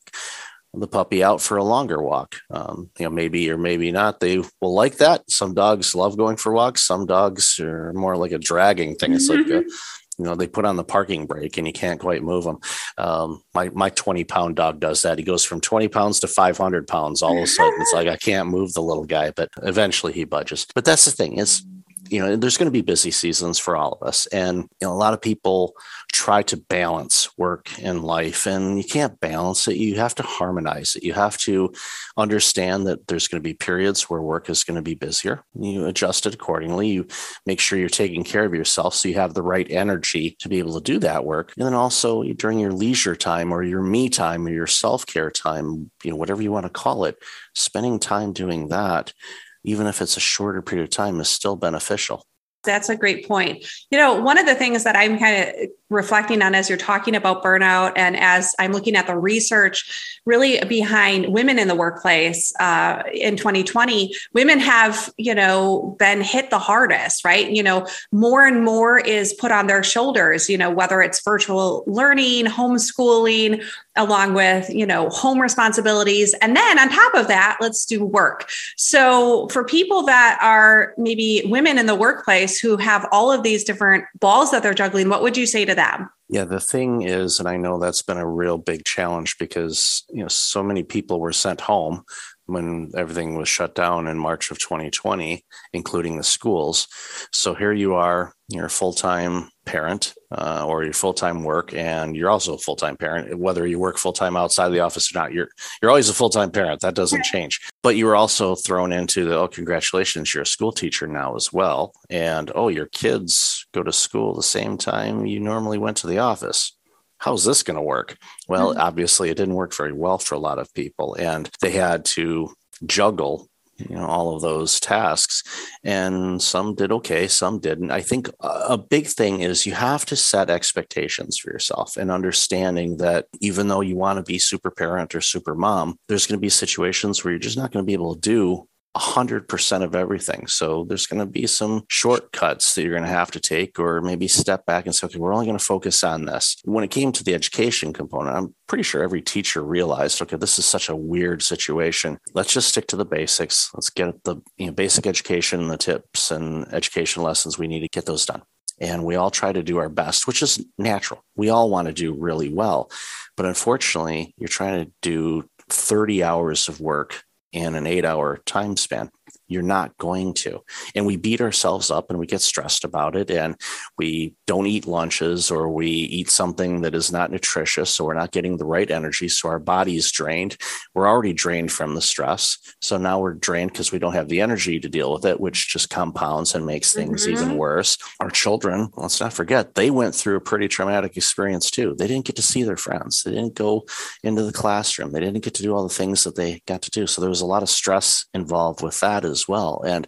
the 0.74 0.88
puppy 0.88 1.24
out 1.24 1.42
for 1.42 1.58
a 1.58 1.64
longer 1.64 2.02
walk. 2.02 2.36
Um, 2.50 2.90
you 2.98 3.06
know, 3.06 3.12
maybe 3.12 3.50
or 3.50 3.58
maybe 3.58 3.92
not. 3.92 4.20
They 4.20 4.38
will 4.38 4.74
like 4.74 4.98
that. 4.98 5.30
Some 5.30 5.54
dogs 5.54 5.94
love 5.96 6.18
going 6.18 6.38
for 6.38 6.52
walks. 6.52 6.82
Some 6.82 7.06
dogs 7.06 7.60
are 7.60 7.92
more 7.94 8.16
like 8.16 8.32
a 8.32 8.40
dragging 8.40 8.96
thing. 8.96 9.14
It's 9.14 9.28
like, 9.28 9.40
a, 9.40 9.44
mm-hmm. 9.44 9.70
you 10.18 10.26
know, 10.26 10.36
they 10.36 10.48
put 10.48 10.66
on 10.66 10.78
the 10.78 10.84
parking 10.84 11.26
brake 11.26 11.58
and 11.58 11.68
you 11.68 11.74
can't 11.74 12.00
quite 12.00 12.24
move 12.24 12.46
them. 12.46 12.60
Um, 12.98 13.44
my 13.54 13.70
my 13.70 13.90
twenty 13.90 14.24
pound 14.24 14.56
dog 14.56 14.80
does 14.80 15.02
that. 15.02 15.18
He 15.18 15.26
goes 15.26 15.44
from 15.44 15.60
twenty 15.60 15.90
pounds 15.90 16.22
to 16.22 16.28
five 16.28 16.58
hundred 16.58 16.88
pounds. 16.88 17.22
All 17.22 17.38
of 17.38 17.44
a 17.44 17.48
sudden, 17.48 17.82
it's 17.82 17.94
like 17.94 18.08
I 18.08 18.16
can't 18.16 18.50
move 18.50 18.74
the 18.74 18.82
little 18.82 19.06
guy, 19.06 19.32
but 19.32 19.50
eventually 19.64 20.14
he 20.14 20.24
budges. 20.24 20.66
But 20.74 20.86
that's 20.86 21.06
the 21.06 21.12
thing 21.12 21.38
is 21.38 21.66
you 22.12 22.20
know 22.20 22.36
there's 22.36 22.58
going 22.58 22.68
to 22.68 22.72
be 22.72 22.82
busy 22.82 23.12
seasons 23.12 23.58
for 23.58 23.76
all 23.76 23.94
of 23.94 24.08
us 24.08 24.28
and 24.28 24.58
you 24.80 24.88
know 24.88 24.94
a 24.94 24.94
lot 24.94 25.14
of 25.14 25.22
people 25.22 25.74
try 26.12 26.42
to 26.44 26.58
balance 26.58 27.30
work 27.38 27.70
and 27.82 28.04
life 28.04 28.46
and 28.46 28.78
you 28.78 28.84
can't 28.84 29.20
balance 29.22 29.68
it. 29.68 29.78
You 29.78 29.96
have 29.96 30.14
to 30.16 30.24
harmonize 30.24 30.96
it. 30.96 31.04
You 31.04 31.14
have 31.14 31.38
to 31.40 31.74
understand 32.18 32.86
that 32.88 33.08
there's 33.08 33.28
going 33.28 33.42
to 33.42 33.48
be 33.48 33.54
periods 33.54 34.04
where 34.04 34.22
work 34.22 34.50
is 34.50 34.64
going 34.64 34.76
to 34.76 34.82
be 34.82 34.94
busier. 34.94 35.44
You 35.58 35.86
adjust 35.86 36.26
it 36.26 36.34
accordingly. 36.34 36.90
You 36.90 37.08
make 37.46 37.60
sure 37.60 37.80
you're 37.80 37.90
taking 37.90 38.24
care 38.24 38.44
of 38.44 38.54
yourself 38.54 38.94
so 38.94 39.08
you 39.08 39.16
have 39.16 39.34
the 39.34 39.42
right 39.42 39.70
energy 39.70 40.36
to 40.40 40.50
be 40.50 40.60
able 40.60 40.74
to 40.74 40.82
do 40.82 41.00
that 41.00 41.26
work. 41.26 41.54
And 41.56 41.66
then 41.66 41.74
also 41.74 42.24
during 42.24 42.60
your 42.60 42.74
leisure 42.74 43.16
time 43.16 43.54
or 43.54 43.64
your 43.64 43.82
me 43.82 44.10
time 44.10 44.46
or 44.46 44.52
your 44.52 44.68
self-care 44.68 45.32
time 45.32 45.90
you 46.04 46.12
know 46.12 46.18
whatever 46.18 46.42
you 46.42 46.52
want 46.52 46.66
to 46.66 46.70
call 46.70 47.06
it 47.06 47.18
spending 47.56 48.00
time 48.00 48.34
doing 48.34 48.70
that 48.70 49.14
even 49.64 49.88
if 49.88 50.02
it's 50.02 50.18
a 50.18 50.22
shorter 50.22 50.62
period 50.62 50.86
of 50.86 50.90
time, 50.90 51.20
is 51.20 51.30
still 51.30 51.56
beneficial. 51.56 52.26
That's 52.64 52.90
a 52.90 52.96
great 52.96 53.28
point. 53.28 53.66
You 53.90 53.98
know, 53.98 54.20
one 54.20 54.38
of 54.38 54.46
the 54.46 54.54
things 54.54 54.84
that 54.84 54.96
I'm 54.96 55.18
kind 55.18 55.50
of 55.50 55.70
reflecting 55.90 56.42
on 56.42 56.54
as 56.56 56.70
you're 56.70 56.78
talking 56.78 57.16
about 57.16 57.44
burnout 57.44 57.94
and 57.96 58.16
as 58.16 58.56
I'm 58.60 58.72
looking 58.72 58.96
at 58.96 59.08
the 59.08 59.18
research 59.18 60.20
really 60.26 60.60
behind 60.66 61.34
women 61.34 61.58
in 61.58 61.68
the 61.68 61.76
workplace 61.76 62.54
uh, 62.60 63.04
in 63.12 63.36
2020, 63.36 64.16
women 64.34 64.60
have, 64.60 65.12
you 65.18 65.34
know, 65.34 65.96
been 65.98 66.22
hit 66.22 66.50
the 66.50 66.60
hardest, 66.60 67.26
right? 67.26 67.50
You 67.50 67.64
know, 67.64 67.88
more 68.12 68.46
and 68.46 68.64
more 68.64 69.00
is 69.00 69.34
put 69.34 69.52
on 69.52 69.68
their 69.68 69.84
shoulders, 69.84 70.50
you 70.50 70.58
know, 70.58 70.70
whether 70.70 71.02
it's 71.02 71.24
virtual 71.24 71.84
learning, 71.88 72.46
homeschooling, 72.46 73.64
along 73.96 74.34
with 74.34 74.70
you 74.70 74.86
know 74.86 75.10
home 75.10 75.40
responsibilities. 75.40 76.34
And 76.42 76.56
then 76.56 76.80
on 76.80 76.90
top 76.90 77.14
of 77.16 77.28
that 77.28 77.58
let's 77.62 77.86
do 77.86 78.04
work. 78.04 78.50
So 78.78 79.48
for 79.50 79.64
people 79.64 80.04
that 80.04 80.40
are 80.42 80.94
maybe 80.98 81.44
women 81.46 81.78
in 81.78 81.86
the 81.86 81.96
workplace 81.96 82.60
who 82.60 82.78
have 82.78 83.08
all 83.12 83.32
of 83.32 83.44
these 83.44 83.64
different 83.64 84.06
balls 84.20 84.52
that 84.52 84.64
they're 84.64 84.74
juggling 84.74 85.10
what 85.10 85.22
would 85.22 85.38
you 85.38 85.46
say 85.46 85.66
to 85.66 85.76
them? 85.76 86.10
Yeah 86.30 86.46
the 86.46 86.62
thing 86.62 87.02
is 87.02 87.40
and 87.40 87.50
i 87.50 87.58
know 87.58 87.78
that's 87.78 88.02
been 88.02 88.18
a 88.18 88.28
real 88.28 88.58
big 88.58 88.86
challenge 88.86 89.38
because 89.38 90.04
you 90.10 90.22
know 90.22 90.30
so 90.30 90.64
many 90.64 90.82
people 90.82 91.20
were 91.20 91.34
sent 91.34 91.60
home 91.60 92.04
when 92.52 92.92
everything 92.96 93.36
was 93.36 93.50
shut 93.50 93.76
down 93.76 94.08
in 94.08 94.18
March 94.18 94.52
of 94.52 94.60
2020, 94.60 95.46
including 95.74 96.18
the 96.18 96.24
schools. 96.24 96.88
So 97.32 97.54
here 97.54 97.74
you 97.74 97.96
are, 97.96 98.34
you're 98.50 98.66
a 98.66 98.70
full 98.70 98.94
time 98.94 99.50
parent 99.66 100.14
uh, 100.32 100.66
or 100.68 100.84
your 100.84 100.94
full 100.94 101.14
time 101.14 101.44
work, 101.44 101.74
and 101.74 102.16
you're 102.16 102.30
also 102.30 102.56
a 102.56 102.58
full 102.58 102.76
time 102.76 102.98
parent. 102.98 103.38
Whether 103.38 103.66
you 103.66 103.80
work 103.80 103.98
full 103.98 104.14
time 104.14 104.36
outside 104.36 104.70
the 104.70 104.80
office 104.80 105.14
or 105.14 105.20
not, 105.20 105.34
you're 105.34 105.50
you're 105.82 105.92
always 105.92 106.10
a 106.10 106.14
full 106.14 106.30
time 106.30 106.52
parent. 106.52 106.82
That 106.82 106.96
doesn't 106.96 107.24
change. 107.24 107.60
But 107.84 107.96
you 107.96 108.06
were 108.06 108.16
also 108.16 108.56
thrown 108.56 108.92
into 108.92 109.26
the 109.26 109.38
oh, 109.38 109.48
congratulations, 109.48 110.34
you're 110.34 110.44
a 110.44 110.48
school 110.48 110.72
teacher 110.72 111.08
now 111.08 111.36
as 111.36 111.54
well, 111.54 111.94
and 112.10 112.52
oh, 112.56 112.68
your 112.68 112.88
kids 112.88 113.66
go 113.74 113.84
to 113.84 113.94
school 113.94 114.36
the 114.36 114.44
same 114.44 114.78
time 114.78 115.26
you 115.26 115.40
normally 115.40 115.78
went 115.78 115.98
to 115.98 116.08
the 116.08 116.20
office 116.20 116.74
how's 117.22 117.46
this 117.46 117.64
going 117.64 117.78
to 117.78 117.82
work? 117.82 118.18
Well, 118.48 118.72
mm-hmm. 118.72 118.82
obviously, 118.82 119.30
it 119.30 119.38
didn't 119.38 119.54
work 119.54 119.76
very 119.76 119.94
well 119.94 120.18
for 120.18 120.36
a 120.36 120.40
lot 120.40 120.60
of 120.60 120.74
people, 120.74 121.16
and 121.16 121.50
they 121.62 121.72
had 121.72 122.04
to 122.06 122.54
juggle 122.86 123.48
you 123.90 123.96
know 123.96 124.06
all 124.06 124.36
of 124.36 124.42
those 124.42 124.80
tasks 124.80 125.44
and 125.84 126.42
some 126.42 126.76
did 126.76 126.92
okay 126.92 127.28
some 127.28 127.60
didn't 127.60 127.92
i 127.92 128.02
think 128.02 128.30
a 128.42 128.78
big 128.78 129.08
thing 129.08 129.42
is 129.42 129.66
you 129.66 129.74
have 129.74 130.06
to 130.06 130.16
set 130.16 130.50
expectations 130.50 131.38
for 131.38 131.52
yourself 131.52 131.98
and 131.98 132.12
understanding 132.12 132.98
that 132.98 133.26
even 133.40 133.68
though 133.68 133.82
you 133.82 133.96
want 133.96 134.18
to 134.18 134.24
be 134.24 134.38
super 134.38 134.70
parent 134.70 135.16
or 135.16 135.22
super 135.22 135.56
mom 135.56 135.98
there's 136.08 136.28
going 136.28 136.38
to 136.38 136.42
be 136.42 136.50
situations 136.50 137.24
where 137.24 137.32
you're 137.32 137.40
just 137.40 137.58
not 137.58 137.72
going 137.72 137.84
to 137.84 137.88
be 137.88 137.94
able 137.94 138.14
to 138.14 138.22
do 138.22 138.68
100% 138.96 139.84
of 139.84 139.96
everything. 139.96 140.48
So 140.48 140.84
there's 140.84 141.08
going 141.08 141.20
to 141.20 141.26
be 141.26 141.48
some 141.48 141.84
shortcuts 141.88 142.76
that 142.76 142.82
you're 142.82 142.92
going 142.92 143.04
to 143.04 143.10
have 143.10 143.32
to 143.32 143.40
take, 143.40 143.80
or 143.80 144.02
maybe 144.02 144.28
step 144.28 144.66
back 144.66 144.86
and 144.86 144.94
say, 144.94 145.06
okay, 145.06 145.18
we're 145.18 145.34
only 145.34 145.46
going 145.46 145.58
to 145.58 145.64
focus 145.64 146.04
on 146.04 146.26
this. 146.26 146.58
When 146.66 146.84
it 146.84 146.92
came 146.92 147.12
to 147.14 147.24
the 147.24 147.34
education 147.34 147.94
component, 147.94 148.36
I'm 148.36 148.56
pretty 148.68 148.84
sure 148.84 149.04
every 149.04 149.22
teacher 149.22 149.64
realized, 149.64 150.22
okay, 150.22 150.38
this 150.38 150.60
is 150.60 150.66
such 150.66 150.90
a 150.90 150.96
weird 150.96 151.42
situation. 151.42 152.18
Let's 152.34 152.54
just 152.54 152.70
stick 152.70 152.88
to 152.88 152.98
the 152.98 153.06
basics. 153.06 153.72
Let's 153.74 153.90
get 153.90 154.24
the 154.24 154.38
you 154.58 154.68
know, 154.68 154.74
basic 154.74 155.08
education, 155.08 155.68
the 155.68 155.78
tips 155.78 156.32
and 156.32 156.72
education 156.74 157.24
lessons 157.24 157.58
we 157.58 157.68
need 157.68 157.82
to 157.82 157.90
get 157.90 158.06
those 158.06 158.26
done. 158.26 158.42
And 158.80 159.06
we 159.06 159.16
all 159.16 159.30
try 159.30 159.54
to 159.54 159.62
do 159.62 159.78
our 159.78 159.90
best, 159.90 160.26
which 160.26 160.42
is 160.42 160.66
natural. 160.78 161.24
We 161.36 161.50
all 161.50 161.70
want 161.70 161.88
to 161.88 161.94
do 161.94 162.14
really 162.14 162.50
well. 162.50 162.90
But 163.38 163.46
unfortunately, 163.46 164.34
you're 164.38 164.48
trying 164.48 164.84
to 164.84 164.92
do 165.02 165.48
30 165.70 166.24
hours 166.24 166.68
of 166.68 166.82
work 166.82 167.24
in 167.52 167.76
an 167.76 167.88
eight 167.88 168.06
hour 168.06 168.38
time 168.46 168.78
span. 168.78 169.12
You're 169.52 169.62
not 169.64 169.98
going 169.98 170.34
to. 170.36 170.64
And 170.96 171.06
we 171.06 171.18
beat 171.18 171.42
ourselves 171.42 171.92
up 171.92 172.10
and 172.10 172.18
we 172.18 172.26
get 172.26 172.42
stressed 172.42 172.84
about 172.84 173.16
it. 173.16 173.30
And 173.30 173.56
we 173.98 174.34
don't 174.48 174.68
eat 174.68 174.88
lunches 174.88 175.52
or 175.52 175.70
we 175.70 175.88
eat 175.88 176.30
something 176.30 176.82
that 176.82 176.96
is 176.96 177.12
not 177.12 177.32
nutritious. 177.32 177.94
So 177.94 178.06
we're 178.06 178.14
not 178.14 178.32
getting 178.32 178.58
the 178.58 178.66
right 178.66 178.90
energy. 178.90 179.28
So 179.28 179.50
our 179.50 179.60
body's 179.60 180.12
drained. 180.12 180.58
We're 180.94 181.08
already 181.08 181.34
drained 181.34 181.72
from 181.72 181.96
the 181.96 182.02
stress. 182.02 182.58
So 182.82 182.98
now 182.98 183.20
we're 183.20 183.34
drained 183.34 183.74
because 183.74 183.92
we 183.92 184.00
don't 184.00 184.14
have 184.14 184.30
the 184.30 184.42
energy 184.42 184.80
to 184.80 184.90
deal 184.90 185.12
with 185.12 185.26
it, 185.26 185.40
which 185.40 185.68
just 185.68 185.90
compounds 185.90 186.56
and 186.56 186.66
makes 186.66 186.94
things 186.94 187.24
mm-hmm. 187.24 187.34
even 187.34 187.58
worse. 187.58 187.98
Our 188.20 188.30
children, 188.30 188.90
let's 188.96 189.20
not 189.20 189.34
forget, 189.34 189.76
they 189.76 189.92
went 189.92 190.16
through 190.16 190.38
a 190.38 190.42
pretty 190.42 190.68
traumatic 190.68 191.18
experience 191.18 191.70
too. 191.70 191.96
They 191.98 192.08
didn't 192.08 192.26
get 192.26 192.36
to 192.38 192.42
see 192.42 192.64
their 192.64 192.78
friends. 192.78 193.24
They 193.24 193.32
didn't 193.32 193.56
go 193.56 193.86
into 194.24 194.44
the 194.44 194.52
classroom. 194.52 195.12
They 195.12 195.20
didn't 195.20 195.44
get 195.44 195.54
to 195.56 195.64
do 195.64 195.74
all 195.74 195.84
the 195.84 195.94
things 195.94 196.24
that 196.24 196.36
they 196.36 196.62
got 196.66 196.82
to 196.84 196.92
do. 196.92 197.08
So 197.08 197.22
there 197.22 197.30
was 197.30 197.42
a 197.42 197.46
lot 197.46 197.64
of 197.64 197.70
stress 197.70 198.26
involved 198.34 198.82
with 198.82 199.00
that 199.02 199.26
as 199.26 199.41
as 199.42 199.48
well. 199.48 199.82
And 199.86 200.08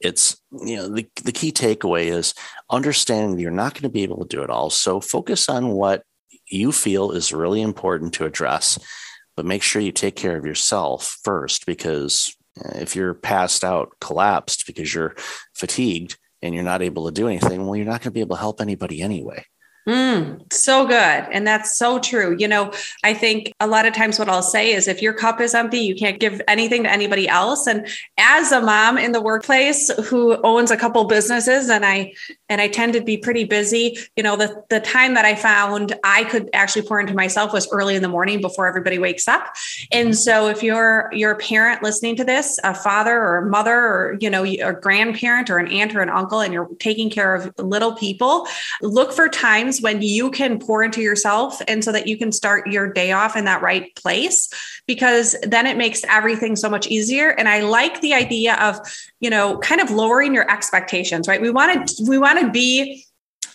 it's 0.00 0.40
you 0.52 0.76
know 0.76 0.88
the, 0.88 1.06
the 1.24 1.32
key 1.32 1.52
takeaway 1.52 2.06
is 2.06 2.34
understanding 2.70 3.36
that 3.36 3.42
you're 3.42 3.50
not 3.50 3.74
going 3.74 3.82
to 3.82 3.88
be 3.88 4.02
able 4.02 4.18
to 4.18 4.36
do 4.36 4.42
it 4.42 4.50
all 4.50 4.70
so 4.70 5.00
focus 5.00 5.48
on 5.48 5.68
what 5.68 6.02
you 6.48 6.70
feel 6.70 7.12
is 7.12 7.32
really 7.32 7.62
important 7.62 8.12
to 8.12 8.24
address 8.24 8.78
but 9.36 9.46
make 9.46 9.62
sure 9.62 9.82
you 9.82 9.92
take 9.92 10.16
care 10.16 10.36
of 10.36 10.44
yourself 10.44 11.18
first 11.24 11.66
because 11.66 12.34
eh, 12.64 12.78
if 12.80 12.94
you're 12.94 13.14
passed 13.14 13.64
out 13.64 13.90
collapsed 14.00 14.64
because 14.66 14.94
you're 14.94 15.14
fatigued 15.54 16.18
and 16.42 16.54
you're 16.54 16.62
not 16.62 16.82
able 16.82 17.06
to 17.06 17.12
do 17.12 17.26
anything 17.26 17.64
well 17.64 17.76
you're 17.76 17.86
not 17.86 18.02
going 18.02 18.02
to 18.02 18.10
be 18.10 18.20
able 18.20 18.36
to 18.36 18.40
help 18.40 18.60
anybody 18.60 19.00
anyway 19.00 19.42
Mm, 19.88 20.52
so 20.52 20.84
good. 20.84 20.96
And 21.30 21.46
that's 21.46 21.78
so 21.78 22.00
true. 22.00 22.34
You 22.36 22.48
know, 22.48 22.72
I 23.04 23.14
think 23.14 23.52
a 23.60 23.68
lot 23.68 23.86
of 23.86 23.94
times 23.94 24.18
what 24.18 24.28
I'll 24.28 24.42
say 24.42 24.72
is 24.72 24.88
if 24.88 25.00
your 25.00 25.12
cup 25.12 25.40
is 25.40 25.54
empty, 25.54 25.78
you 25.78 25.94
can't 25.94 26.18
give 26.18 26.42
anything 26.48 26.82
to 26.82 26.90
anybody 26.90 27.28
else. 27.28 27.68
And 27.68 27.86
as 28.18 28.50
a 28.50 28.60
mom 28.60 28.98
in 28.98 29.12
the 29.12 29.20
workplace 29.20 29.88
who 30.06 30.42
owns 30.42 30.72
a 30.72 30.76
couple 30.76 31.04
businesses 31.04 31.70
and 31.70 31.86
I 31.86 32.14
and 32.48 32.60
I 32.60 32.66
tend 32.66 32.94
to 32.94 33.00
be 33.00 33.16
pretty 33.16 33.44
busy, 33.44 33.96
you 34.16 34.24
know, 34.24 34.34
the 34.34 34.60
the 34.70 34.80
time 34.80 35.14
that 35.14 35.24
I 35.24 35.36
found 35.36 35.94
I 36.02 36.24
could 36.24 36.50
actually 36.52 36.82
pour 36.82 36.98
into 36.98 37.14
myself 37.14 37.52
was 37.52 37.68
early 37.70 37.94
in 37.94 38.02
the 38.02 38.08
morning 38.08 38.40
before 38.40 38.66
everybody 38.66 38.98
wakes 38.98 39.28
up. 39.28 39.54
And 39.92 40.18
so 40.18 40.48
if 40.48 40.64
you're 40.64 41.10
you're 41.12 41.32
a 41.32 41.38
parent 41.38 41.84
listening 41.84 42.16
to 42.16 42.24
this, 42.24 42.58
a 42.64 42.74
father 42.74 43.16
or 43.16 43.36
a 43.38 43.46
mother 43.46 43.76
or 43.76 44.16
you 44.20 44.30
know, 44.30 44.42
a 44.42 44.72
grandparent 44.72 45.48
or 45.48 45.58
an 45.58 45.68
aunt 45.68 45.94
or 45.94 46.00
an 46.00 46.10
uncle 46.10 46.40
and 46.40 46.52
you're 46.52 46.68
taking 46.80 47.08
care 47.08 47.36
of 47.36 47.54
little 47.56 47.94
people, 47.94 48.48
look 48.82 49.12
for 49.12 49.28
times 49.28 49.75
when 49.80 50.02
you 50.02 50.30
can 50.30 50.58
pour 50.58 50.82
into 50.82 51.00
yourself 51.00 51.60
and 51.68 51.84
so 51.84 51.92
that 51.92 52.06
you 52.06 52.16
can 52.16 52.32
start 52.32 52.66
your 52.66 52.92
day 52.92 53.12
off 53.12 53.36
in 53.36 53.44
that 53.44 53.62
right 53.62 53.94
place 53.96 54.48
because 54.86 55.36
then 55.42 55.66
it 55.66 55.76
makes 55.76 56.02
everything 56.08 56.56
so 56.56 56.68
much 56.68 56.86
easier. 56.86 57.30
And 57.30 57.48
i 57.48 57.60
like 57.60 58.00
the 58.00 58.14
idea 58.14 58.54
of 58.56 58.78
you 59.20 59.30
know 59.30 59.58
kind 59.58 59.80
of 59.80 59.90
lowering 59.90 60.34
your 60.34 60.50
expectations 60.50 61.28
right? 61.28 61.40
We 61.40 61.50
want 61.50 61.88
to 61.88 62.04
we 62.08 62.18
want 62.18 62.40
to 62.40 62.50
be 62.50 63.04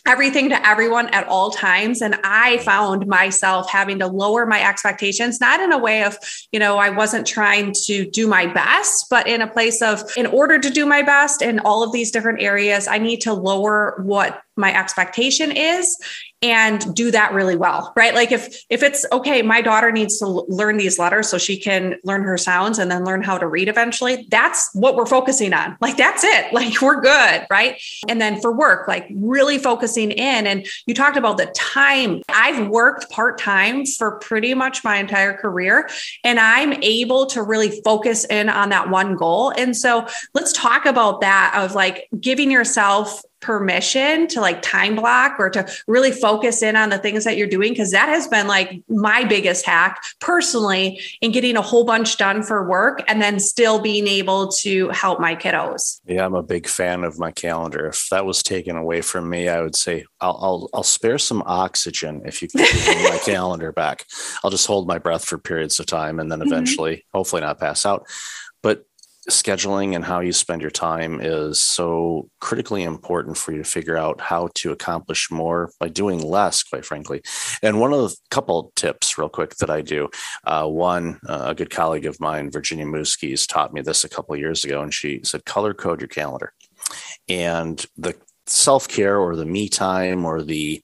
everything 0.08 0.50
to 0.50 0.68
everyone 0.68 1.08
at 1.10 1.28
all 1.28 1.52
times. 1.52 2.02
And 2.02 2.16
i 2.24 2.58
found 2.60 3.08
myself 3.08 3.70
having 3.70 4.00
to 4.00 4.08
lower 4.08 4.46
my 4.46 4.62
expectations 4.68 5.40
not 5.40 5.60
in 5.60 5.72
a 5.72 5.78
way 5.78 6.04
of 6.04 6.18
you 6.52 6.60
know 6.60 6.78
i 6.78 6.90
wasn't 6.90 7.28
trying 7.28 7.74
to 7.86 8.10
do 8.10 8.28
my 8.28 8.46
best 8.46 9.08
but 9.10 9.28
in 9.28 9.42
a 9.42 9.48
place 9.48 9.82
of 9.82 10.04
in 10.18 10.26
order 10.28 10.60
to 10.60 10.70
do 10.70 10.86
my 10.86 11.02
best 11.02 11.42
in 11.42 11.60
all 11.60 11.84
of 11.84 11.92
these 11.92 12.12
different 12.12 12.42
areas 12.42 12.88
i 12.88 12.98
need 12.98 13.22
to 13.22 13.34
lower 13.34 14.02
what 14.04 14.42
my 14.56 14.74
expectation 14.78 15.52
is 15.52 15.98
and 16.42 16.96
do 16.96 17.12
that 17.12 17.34
really 17.34 17.56
well 17.56 17.94
right? 17.96 18.16
Like 18.16 18.32
if 18.32 18.64
if 18.70 18.84
it's 18.84 19.06
okay 19.12 19.42
my 19.42 19.62
daughter 19.62 19.92
needs 19.92 20.20
to 20.20 20.28
learn 20.28 20.78
these 20.78 20.98
letters 20.98 21.30
so 21.30 21.38
she 21.38 21.58
can 21.58 21.98
learn 22.04 22.24
her 22.24 22.38
sounds 22.38 22.80
and 22.80 22.90
then 22.90 23.06
learn 23.06 23.22
how 23.22 23.38
to 23.38 23.48
read 23.48 23.68
eventually 23.68 24.28
that's 24.30 24.70
what 24.74 24.96
we're 24.96 25.06
focusing 25.06 25.54
on. 25.54 25.78
Like 25.82 25.98
that's 25.98 26.24
it. 26.24 26.52
Like 26.62 26.80
we're 26.80 27.02
good 27.02 27.48
right? 27.50 27.82
And 28.08 28.22
then 28.22 28.40
for 28.40 28.52
work 28.52 28.88
like 28.88 29.08
really 29.16 29.58
focusing 29.58 30.12
in. 30.12 30.46
And 30.46 30.68
you 30.86 30.94
talked 30.94 31.18
about 31.18 31.38
the 31.38 31.48
time. 31.48 32.22
I've 32.30 32.68
worked 32.68 33.10
part-time 33.10 33.86
for 33.86 34.20
pretty 34.20 34.54
much 34.54 34.84
my 34.84 34.98
entire 34.98 35.34
career 35.34 35.90
and 36.24 36.40
i'm 36.40 36.74
able 36.84 37.26
to 37.28 37.42
really 37.42 37.82
focus 37.84 38.26
in 38.26 38.50
on 38.50 38.70
that 38.70 38.90
one 38.90 39.16
goal. 39.16 39.52
And 39.58 39.76
so 39.76 40.08
let's 40.34 40.54
talk 40.54 40.86
about 40.86 41.22
that 41.22 41.54
of 41.56 41.76
like 41.76 42.08
giving 42.20 42.52
yourself 42.52 43.24
permission 43.42 44.28
to 44.28 44.40
like 44.40 44.62
time 44.62 44.96
block 44.96 45.36
or 45.40 45.50
to 45.50 45.68
really 45.88 46.12
focus 46.12 46.62
in 46.62 46.76
on 46.76 46.90
the 46.90 46.98
things 46.98 47.24
that 47.24 47.38
you're 47.38 47.48
doing 47.48 47.74
because 47.74 47.92
that 47.92 48.10
has 48.10 48.28
been 48.28 48.48
like 48.48 48.82
my 48.88 49.24
biggest 49.24 49.66
hack 49.66 50.02
personally 50.20 51.02
in 51.22 51.32
getting 51.32 51.58
a 51.58 51.62
whole 51.62 51.84
bunch 51.84 52.18
done 52.18 52.44
for 52.44 52.68
work 52.68 53.04
and 53.08 53.22
then 53.22 53.40
still 53.40 53.80
being 53.80 54.08
able 54.08 54.48
to 54.50 54.90
help 54.90 55.20
my 55.20 55.36
kiddos. 55.36 56.00
Yeah, 56.06 56.26
I'm 56.26 56.36
a 56.36 56.44
big 56.44 56.68
fan 56.68 57.04
of 57.04 57.20
my 57.20 57.32
calendar. 57.32 57.88
If 57.88 58.08
that 58.10 58.26
was 58.26 58.44
taken 58.44 58.76
away 58.76 59.02
from 59.02 59.30
me, 59.30 59.50
I 59.50 59.62
would 59.62 59.76
say 59.76 60.06
I'll 60.20 60.38
I'll, 60.42 60.70
I'll 60.74 60.84
spare 60.84 61.18
some 61.18 61.44
oxygen 61.46 62.22
if 62.26 62.42
you 62.42 62.48
can 62.48 62.62
give 62.62 63.04
my 63.04 63.20
calendar 63.26 63.72
back. 63.72 64.06
I'll 64.44 64.52
just 64.52 64.68
hold 64.68 64.88
my 64.88 64.98
breath 64.98 65.26
for 65.26 65.38
periods 65.38 65.80
of 65.80 65.86
time 65.86 66.20
and 66.20 66.32
then 66.32 66.40
mm-hmm. 66.40 66.52
eventually, 66.52 66.98
mm-hmm. 66.98 67.18
hopefully 67.18 67.42
not 67.42 67.60
pass 67.60 67.86
out. 67.86 68.08
Scheduling 69.32 69.96
and 69.96 70.04
how 70.04 70.20
you 70.20 70.34
spend 70.34 70.62
your 70.62 70.72
time 70.72 71.20
is 71.22 71.60
so 71.60 72.30
critically 72.40 72.84
important 72.84 73.38
for 73.38 73.52
you 73.52 73.60
to 73.60 73.64
figure 73.64 73.98
out 73.98 74.20
how 74.20 74.50
to 74.56 74.72
accomplish 74.72 75.32
more 75.32 75.72
by 75.80 75.88
doing 75.88 76.20
less 76.22 76.64
quite 76.64 76.86
frankly. 76.86 77.22
And 77.64 77.80
one 77.80 77.94
of 77.94 78.00
the 78.00 78.16
couple 78.30 78.72
tips 78.76 79.18
real 79.18 79.30
quick 79.30 79.56
that 79.56 79.70
i 79.70 79.82
do 79.82 80.10
uh, 80.46 80.68
one 80.68 81.20
uh, 81.28 81.46
a 81.48 81.56
good 81.56 81.70
colleague 81.70 82.06
of 82.06 82.20
mine 82.20 82.52
virginia 82.52 82.86
muskies 82.86 83.48
taught 83.48 83.74
me 83.74 83.82
this 83.82 84.04
a 84.04 84.10
couple 84.10 84.36
years 84.36 84.64
ago 84.66 84.82
and 84.82 84.94
she 84.94 85.22
said 85.24 85.46
color 85.46 85.74
code 85.74 86.02
your 86.02 86.08
calendar. 86.08 86.54
And 87.30 87.84
the 87.98 88.16
self-care 88.48 89.18
or 89.18 89.36
the 89.36 89.46
me 89.46 89.70
time 89.70 90.26
or 90.26 90.42
the 90.42 90.82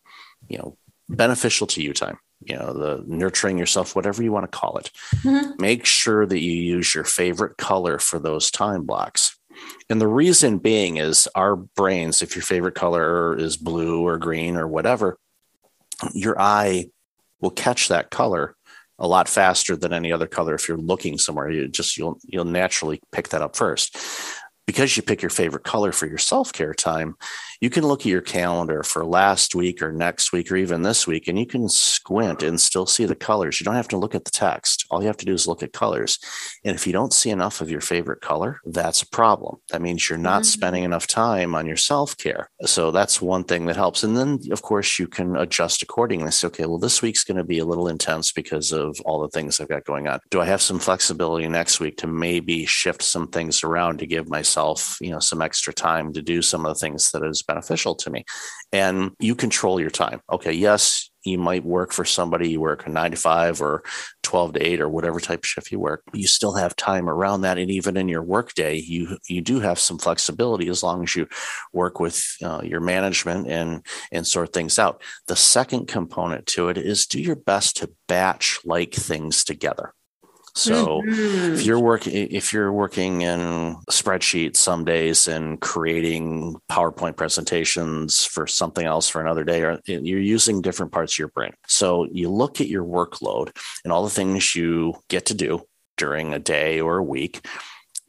you 0.48 0.58
know 0.58 0.77
beneficial 1.10 1.68
to 1.68 1.82
you 1.82 1.94
time 1.94 2.18
you 2.44 2.56
know 2.56 2.74
the 2.74 3.03
nurturing 3.08 3.58
yourself 3.58 3.96
whatever 3.96 4.24
you 4.24 4.32
want 4.32 4.50
to 4.50 4.58
call 4.58 4.77
it. 4.77 4.91
Mm-hmm. 5.17 5.62
make 5.62 5.86
sure 5.86 6.25
that 6.25 6.39
you 6.39 6.51
use 6.51 6.94
your 6.94 7.03
favorite 7.03 7.58
color 7.58 8.00
for 8.00 8.20
those 8.20 8.51
time 8.51 8.84
blocks. 8.84 9.38
And 9.89 10.00
the 10.00 10.08
reason 10.08 10.60
being 10.60 10.98
is 10.98 11.27
our 11.34 11.56
brains 11.56 12.22
if 12.22 12.36
your 12.36 12.44
favorite 12.44 12.75
color 12.75 13.36
is 13.36 13.58
blue 13.58 14.06
or 14.06 14.17
green 14.17 14.56
or 14.56 14.67
whatever 14.67 15.17
your 16.13 16.39
eye 16.39 16.89
will 17.41 17.50
catch 17.50 17.88
that 17.88 18.10
color 18.10 18.56
a 19.00 19.08
lot 19.08 19.29
faster 19.29 19.75
than 19.75 19.94
any 19.94 20.12
other 20.12 20.27
color 20.27 20.56
if 20.56 20.67
you're 20.67 20.77
looking 20.77 21.17
somewhere. 21.17 21.50
You 21.50 21.67
just 21.67 21.98
you'll 21.98 22.20
you'll 22.24 22.46
naturally 22.46 23.00
pick 23.12 23.29
that 23.29 23.41
up 23.41 23.56
first 23.56 23.98
because 24.67 24.95
you 24.95 25.01
pick 25.01 25.24
your 25.24 25.31
favorite 25.31 25.63
color 25.63 25.91
for 25.91 26.05
your 26.05 26.19
self-care 26.19 26.75
time 26.75 27.15
you 27.59 27.69
can 27.69 27.88
look 27.88 28.01
at 28.01 28.07
your 28.07 28.21
calendar 28.21 28.83
for 28.83 29.03
last 29.03 29.55
week 29.55 29.81
or 29.81 29.91
next 29.91 30.31
week 30.31 30.51
or 30.51 30.57
even 30.57 30.83
this 30.83 31.07
week, 31.07 31.27
and 31.27 31.39
you 31.39 31.45
can 31.45 31.67
squint 31.69 32.43
and 32.43 32.62
still 32.62 32.86
see 32.86 33.05
the 33.05 33.15
colors. 33.15 33.59
You 33.59 33.65
don't 33.65 33.75
have 33.75 33.88
to 33.89 33.97
look 33.97 34.13
at 34.13 34.25
the 34.25 34.31
text. 34.31 34.86
All 34.91 35.01
you 35.01 35.07
have 35.07 35.17
to 35.17 35.25
do 35.25 35.33
is 35.33 35.47
look 35.47 35.63
at 35.63 35.74
colors. 35.74 36.19
And 36.63 36.75
if 36.75 36.86
you 36.86 36.93
don't 36.93 37.13
see 37.13 37.31
enough 37.31 37.59
of 37.62 37.71
your 37.71 37.81
favorite 37.81 38.21
color, 38.21 38.62
that's 38.65 39.01
a 39.01 39.09
problem. 39.09 39.57
That 39.69 39.81
means 39.81 40.07
you're 40.07 40.19
not 40.19 40.43
mm-hmm. 40.43 40.59
spending 40.59 40.83
enough 40.83 41.07
time 41.07 41.55
on 41.55 41.65
your 41.65 41.77
self 41.77 42.15
care. 42.17 42.50
So 42.65 42.91
that's 42.91 43.21
one 43.21 43.43
thing 43.43 43.65
that 43.65 43.75
helps. 43.75 44.03
And 44.03 44.15
then, 44.15 44.39
of 44.51 44.62
course, 44.62 45.00
you 45.00 45.07
can 45.07 45.36
adjust 45.36 45.81
accordingly. 45.81 46.29
Say, 46.31 46.47
okay, 46.47 46.65
well, 46.65 46.77
this 46.77 47.01
week's 47.01 47.24
going 47.24 47.38
to 47.38 47.43
be 47.43 47.59
a 47.59 47.65
little 47.65 47.88
intense 47.88 48.31
because 48.31 48.71
of 48.71 49.00
all 49.01 49.21
the 49.21 49.29
things 49.29 49.59
I've 49.59 49.67
got 49.67 49.83
going 49.83 50.07
on. 50.07 50.19
Do 50.29 50.41
I 50.41 50.45
have 50.45 50.62
some 50.62 50.79
flexibility 50.79 51.47
next 51.47 51.79
week 51.79 51.97
to 51.97 52.07
maybe 52.07 52.65
shift 52.65 53.01
some 53.01 53.27
things 53.27 53.63
around 53.63 53.97
to 54.00 54.05
give 54.05 54.29
myself, 54.29 54.57
you 55.02 55.12
know, 55.12 55.20
some 55.20 55.42
extra 55.42 55.74
time 55.74 56.14
to 56.14 56.22
do 56.22 56.42
some 56.42 56.66
of 56.66 56.74
the 56.74 56.80
things 56.80 57.12
that 57.12 57.24
is 57.24 57.44
beneficial 57.44 57.96
to 57.96 58.10
me. 58.10 58.26
And 58.72 59.12
you 59.20 59.36
control 59.36 59.80
your 59.80 59.90
time. 59.90 60.22
Okay, 60.32 60.52
yes, 60.52 61.10
you 61.24 61.38
might 61.38 61.66
work 61.66 61.92
for 61.92 62.06
somebody, 62.06 62.50
you 62.50 62.62
work 62.62 62.86
a 62.86 62.90
nine 62.90 63.12
to 63.12 63.18
five 63.18 63.62
or 63.62 63.84
12 64.24 64.54
to 64.54 64.66
eight 64.66 64.82
or 64.82 64.90
whatever 64.90 65.20
type 65.20 65.40
of 65.40 65.46
shift 65.46 65.72
you 65.72 65.80
work. 65.80 66.04
You 66.14 66.28
still 66.28 66.54
have 66.56 66.76
time 66.76 67.10
around 67.10 67.42
that. 67.42 67.58
And 67.58 67.70
even 67.70 67.98
in 67.98 68.08
your 68.08 68.24
workday, 68.24 68.76
you 68.76 69.18
you 69.28 69.42
do 69.42 69.60
have 69.60 69.80
some 69.80 69.98
flexibility 69.98 70.70
as 70.70 70.84
long 70.84 71.04
as 71.04 71.16
you 71.16 71.28
work 71.74 72.00
with 72.00 72.26
uh, 72.44 72.62
your 72.64 72.80
management 72.80 73.48
and 73.48 73.86
and 74.12 74.26
sort 74.26 74.54
things 74.54 74.80
out. 74.80 75.02
The 75.28 75.36
second 75.36 75.88
component 75.88 76.46
to 76.48 76.70
it 76.70 76.78
is 76.78 77.08
do 77.08 77.22
your 77.22 77.36
best 77.36 77.78
to 77.78 77.92
batch 78.08 78.60
like 78.66 78.94
things 78.94 79.44
together. 79.44 79.94
So 80.58 81.02
mm-hmm. 81.04 81.54
if 81.54 81.66
you're 81.66 81.80
working 81.80 82.14
if 82.32 82.52
you're 82.52 82.72
working 82.72 83.22
in 83.22 83.76
spreadsheets 83.92 84.58
some 84.58 84.86
days 84.86 85.28
and 85.28 85.62
creating 85.62 86.56
PowerPoint 86.70 87.16
presentations 87.16 88.26
for 88.26 88.48
something 88.48 88.86
else 88.86 89.08
for 89.08 89.22
another 89.22 89.44
day, 89.44 89.62
or 89.62 89.80
you're 89.86 90.20
using 90.20 90.62
different 90.62 90.92
parts 90.92 91.14
of 91.14 91.20
your 91.20 91.28
brain. 91.28 91.52
So 91.68 92.08
you 92.12 92.30
look 92.30 92.60
at 92.60 92.68
your 92.68 92.84
workload 92.84 93.56
and 93.84 93.94
all 93.94 94.04
the 94.04 94.10
things 94.10 94.56
you 94.56 94.96
get 95.10 95.28
to 95.28 95.36
do 95.36 95.62
during 95.96 96.34
a 96.34 96.40
day 96.40 96.82
or 96.82 96.98
a 96.98 97.04
week 97.04 97.46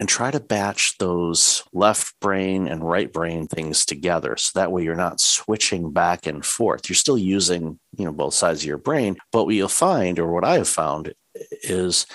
and 0.01 0.09
try 0.09 0.31
to 0.31 0.41
batch 0.41 0.97
those 0.99 1.65
left 1.73 2.15
brain 2.21 2.69
and 2.69 2.89
right 2.89 3.13
brain 3.13 3.47
things 3.47 3.85
together 3.85 4.37
so 4.37 4.59
that 4.59 4.71
way 4.71 4.85
you're 4.85 4.95
not 4.95 5.21
switching 5.21 5.93
back 5.93 6.27
and 6.27 6.45
forth 6.45 6.89
you're 6.89 6.97
still 6.97 7.19
using 7.19 7.79
you 7.97 8.05
know 8.05 8.13
both 8.13 8.35
sides 8.35 8.61
of 8.61 8.67
your 8.67 8.79
brain 8.79 9.17
but 9.33 9.45
what 9.45 9.55
you'll 9.55 9.69
find 9.69 10.19
or 10.19 10.33
what 10.33 10.45
i 10.45 10.55
have 10.55 10.69
found 10.69 11.13
is 11.63 12.07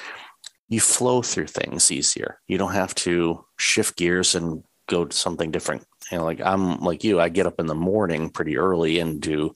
you 0.70 0.80
flow 0.80 1.22
through 1.22 1.48
things 1.48 1.92
easier. 1.92 2.40
You 2.48 2.58
don't 2.58 2.74
have 2.74 2.96
to 2.96 3.46
shift 3.58 3.98
gears 3.98 4.36
and 4.36 4.64
go 4.88 5.06
to 5.06 5.16
something 5.16 5.52
different. 5.52 5.86
You 6.12 6.18
know, 6.18 6.26
like 6.26 6.42
I'm 6.42 6.80
like 6.80 7.04
you, 7.04 7.20
I 7.20 7.30
get 7.30 7.48
up 7.48 7.60
in 7.60 7.68
the 7.68 7.76
morning 7.76 8.30
pretty 8.30 8.58
early 8.58 9.00
and 9.00 9.22
do 9.22 9.54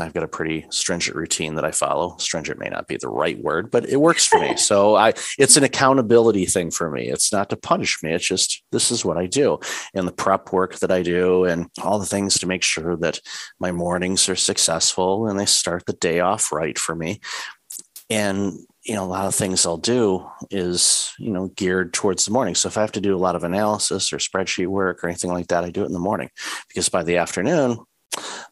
I've 0.00 0.14
got 0.14 0.22
a 0.22 0.28
pretty 0.28 0.64
stringent 0.70 1.16
routine 1.16 1.56
that 1.56 1.64
I 1.64 1.72
follow. 1.72 2.16
Stringent 2.18 2.60
may 2.60 2.68
not 2.68 2.86
be 2.86 2.96
the 2.96 3.08
right 3.08 3.36
word, 3.42 3.70
but 3.70 3.88
it 3.88 3.96
works 3.96 4.26
for 4.26 4.38
me. 4.38 4.56
So 4.68 4.96
I 4.96 5.14
it's 5.38 5.56
an 5.56 5.64
accountability 5.64 6.44
thing 6.44 6.70
for 6.70 6.90
me. 6.90 7.08
It's 7.08 7.32
not 7.32 7.48
to 7.50 7.56
punish 7.56 8.02
me. 8.02 8.12
It's 8.12 8.26
just 8.26 8.62
this 8.70 8.90
is 8.90 9.02
what 9.02 9.16
I 9.16 9.26
do. 9.26 9.58
And 9.94 10.06
the 10.06 10.12
prep 10.12 10.52
work 10.52 10.78
that 10.80 10.90
I 10.90 11.02
do 11.02 11.44
and 11.44 11.70
all 11.82 11.98
the 11.98 12.04
things 12.04 12.38
to 12.38 12.46
make 12.46 12.62
sure 12.62 12.96
that 12.96 13.20
my 13.58 13.72
mornings 13.72 14.28
are 14.28 14.36
successful 14.36 15.26
and 15.26 15.40
they 15.40 15.46
start 15.46 15.86
the 15.86 15.94
day 15.94 16.20
off 16.20 16.52
right 16.52 16.78
for 16.78 16.94
me. 16.94 17.20
And 18.10 18.52
you 18.88 18.94
know, 18.94 19.04
a 19.04 19.06
lot 19.06 19.26
of 19.26 19.34
things 19.34 19.66
I'll 19.66 19.76
do 19.76 20.26
is 20.50 21.12
you 21.18 21.30
know 21.30 21.48
geared 21.48 21.92
towards 21.92 22.24
the 22.24 22.32
morning. 22.32 22.54
So 22.54 22.68
if 22.68 22.78
i 22.78 22.80
have 22.80 22.92
to 22.92 23.00
do 23.00 23.14
a 23.14 23.18
lot 23.18 23.36
of 23.36 23.44
analysis 23.44 24.12
or 24.12 24.16
spreadsheet 24.16 24.66
work 24.66 25.04
or 25.04 25.08
anything 25.08 25.32
like 25.32 25.48
that 25.48 25.64
i 25.64 25.70
do 25.70 25.82
it 25.82 25.86
in 25.86 25.92
the 25.92 25.98
morning 25.98 26.30
because 26.68 26.88
by 26.88 27.02
the 27.02 27.18
afternoon 27.18 27.78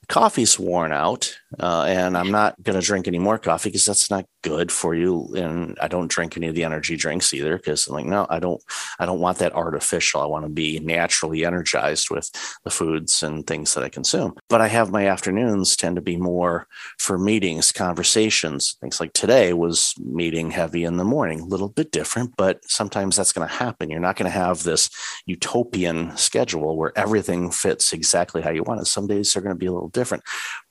coffee's 0.08 0.58
worn 0.58 0.92
out 0.92 1.34
uh, 1.58 1.84
and 1.88 2.16
i'm 2.16 2.30
not 2.30 2.60
going 2.62 2.78
to 2.78 2.86
drink 2.86 3.08
any 3.08 3.18
more 3.18 3.38
coffee 3.38 3.68
because 3.68 3.84
that's 3.84 4.10
not 4.10 4.24
good 4.42 4.70
for 4.70 4.94
you 4.94 5.34
and 5.36 5.76
i 5.80 5.88
don't 5.88 6.10
drink 6.10 6.36
any 6.36 6.46
of 6.46 6.54
the 6.54 6.64
energy 6.64 6.96
drinks 6.96 7.32
either 7.34 7.56
because 7.56 7.86
i'm 7.86 7.94
like 7.94 8.06
no 8.06 8.26
i 8.30 8.38
don't 8.38 8.62
i 8.98 9.06
don't 9.06 9.20
want 9.20 9.38
that 9.38 9.54
artificial. 9.54 10.20
I 10.20 10.26
want 10.26 10.44
to 10.44 10.50
be 10.50 10.78
naturally 10.80 11.44
energized 11.44 12.10
with 12.10 12.30
the 12.64 12.70
foods 12.70 13.22
and 13.22 13.46
things 13.46 13.74
that 13.74 13.84
i 13.84 13.88
consume. 13.88 14.34
But 14.48 14.60
i 14.60 14.68
have 14.68 14.90
my 14.90 15.06
afternoons 15.08 15.76
tend 15.76 15.96
to 15.96 16.02
be 16.02 16.16
more 16.16 16.66
for 16.98 17.18
meetings 17.18 17.72
conversations. 17.72 18.76
Things 18.80 19.00
like 19.00 19.12
today 19.12 19.52
was 19.52 19.94
meeting 19.98 20.50
heavy 20.50 20.84
in 20.84 20.96
the 20.96 21.04
morning 21.04 21.40
a 21.40 21.46
little 21.46 21.68
bit 21.68 21.90
different 21.90 22.36
but 22.36 22.60
sometimes 22.70 23.16
that's 23.16 23.32
going 23.32 23.48
to 23.48 23.54
happen. 23.54 23.90
You're 23.90 24.00
not 24.00 24.16
going 24.16 24.30
to 24.30 24.38
have 24.38 24.62
this 24.62 24.90
utopian 25.26 26.16
schedule 26.16 26.76
where 26.76 26.96
everything 26.96 27.50
fits 27.50 27.92
exactly 27.92 28.42
how 28.42 28.50
you 28.50 28.62
want 28.62 28.80
it. 28.80 28.86
Some 28.86 29.06
days 29.06 29.34
are 29.36 29.40
going 29.40 29.54
to 29.54 29.58
be 29.58 29.66
a 29.66 29.72
little 29.72 29.88
different 29.96 30.22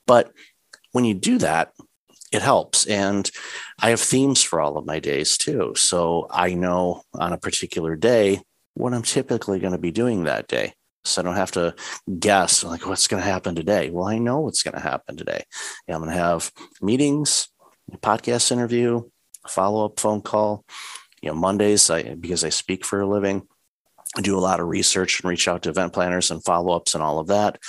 but 0.07 0.31
when 0.93 1.03
you 1.03 1.13
do 1.13 1.37
that 1.37 1.73
it 2.35 2.41
helps. 2.41 2.85
And 2.85 3.29
I 3.79 3.89
have 3.91 4.01
themes 4.01 4.43
for 4.43 4.59
all 4.59 4.77
of 4.77 4.85
my 4.85 4.99
days 4.99 5.37
too. 5.37 5.73
So 5.75 6.27
I 6.29 6.53
know 6.53 7.03
on 7.13 7.33
a 7.33 7.37
particular 7.37 7.95
day 7.95 8.41
what 8.73 8.93
I'm 8.93 9.03
typically 9.03 9.59
going 9.59 9.71
to 9.71 9.79
be 9.79 9.91
doing 9.91 10.23
that 10.23 10.47
day. 10.47 10.73
So 11.05 11.21
I 11.21 11.23
don't 11.23 11.35
have 11.35 11.51
to 11.51 11.75
guess 12.19 12.63
like 12.63 12.85
what's 12.85 13.07
going 13.07 13.21
to 13.23 13.29
happen 13.29 13.55
today. 13.55 13.89
Well, 13.89 14.07
I 14.07 14.17
know 14.17 14.39
what's 14.41 14.63
going 14.63 14.73
to 14.73 14.81
happen 14.81 15.15
today. 15.15 15.43
I'm 15.87 15.99
going 15.99 16.09
to 16.09 16.17
have 16.17 16.51
meetings, 16.81 17.47
podcast 18.01 18.51
interview, 18.51 19.03
follow 19.47 19.85
up 19.85 19.99
phone 19.99 20.21
call. 20.21 20.65
You 21.21 21.29
know, 21.29 21.35
Mondays, 21.35 21.89
I 21.89 22.15
because 22.15 22.43
I 22.43 22.49
speak 22.49 22.85
for 22.85 23.01
a 23.01 23.07
living, 23.07 23.47
I 24.17 24.21
do 24.21 24.37
a 24.37 24.41
lot 24.41 24.59
of 24.59 24.67
research 24.67 25.19
and 25.19 25.29
reach 25.29 25.47
out 25.47 25.63
to 25.63 25.69
event 25.69 25.93
planners 25.93 26.31
and 26.31 26.43
follow 26.43 26.75
ups 26.75 26.95
and 26.95 27.03
all 27.03 27.19
of 27.19 27.27
that. 27.27 27.59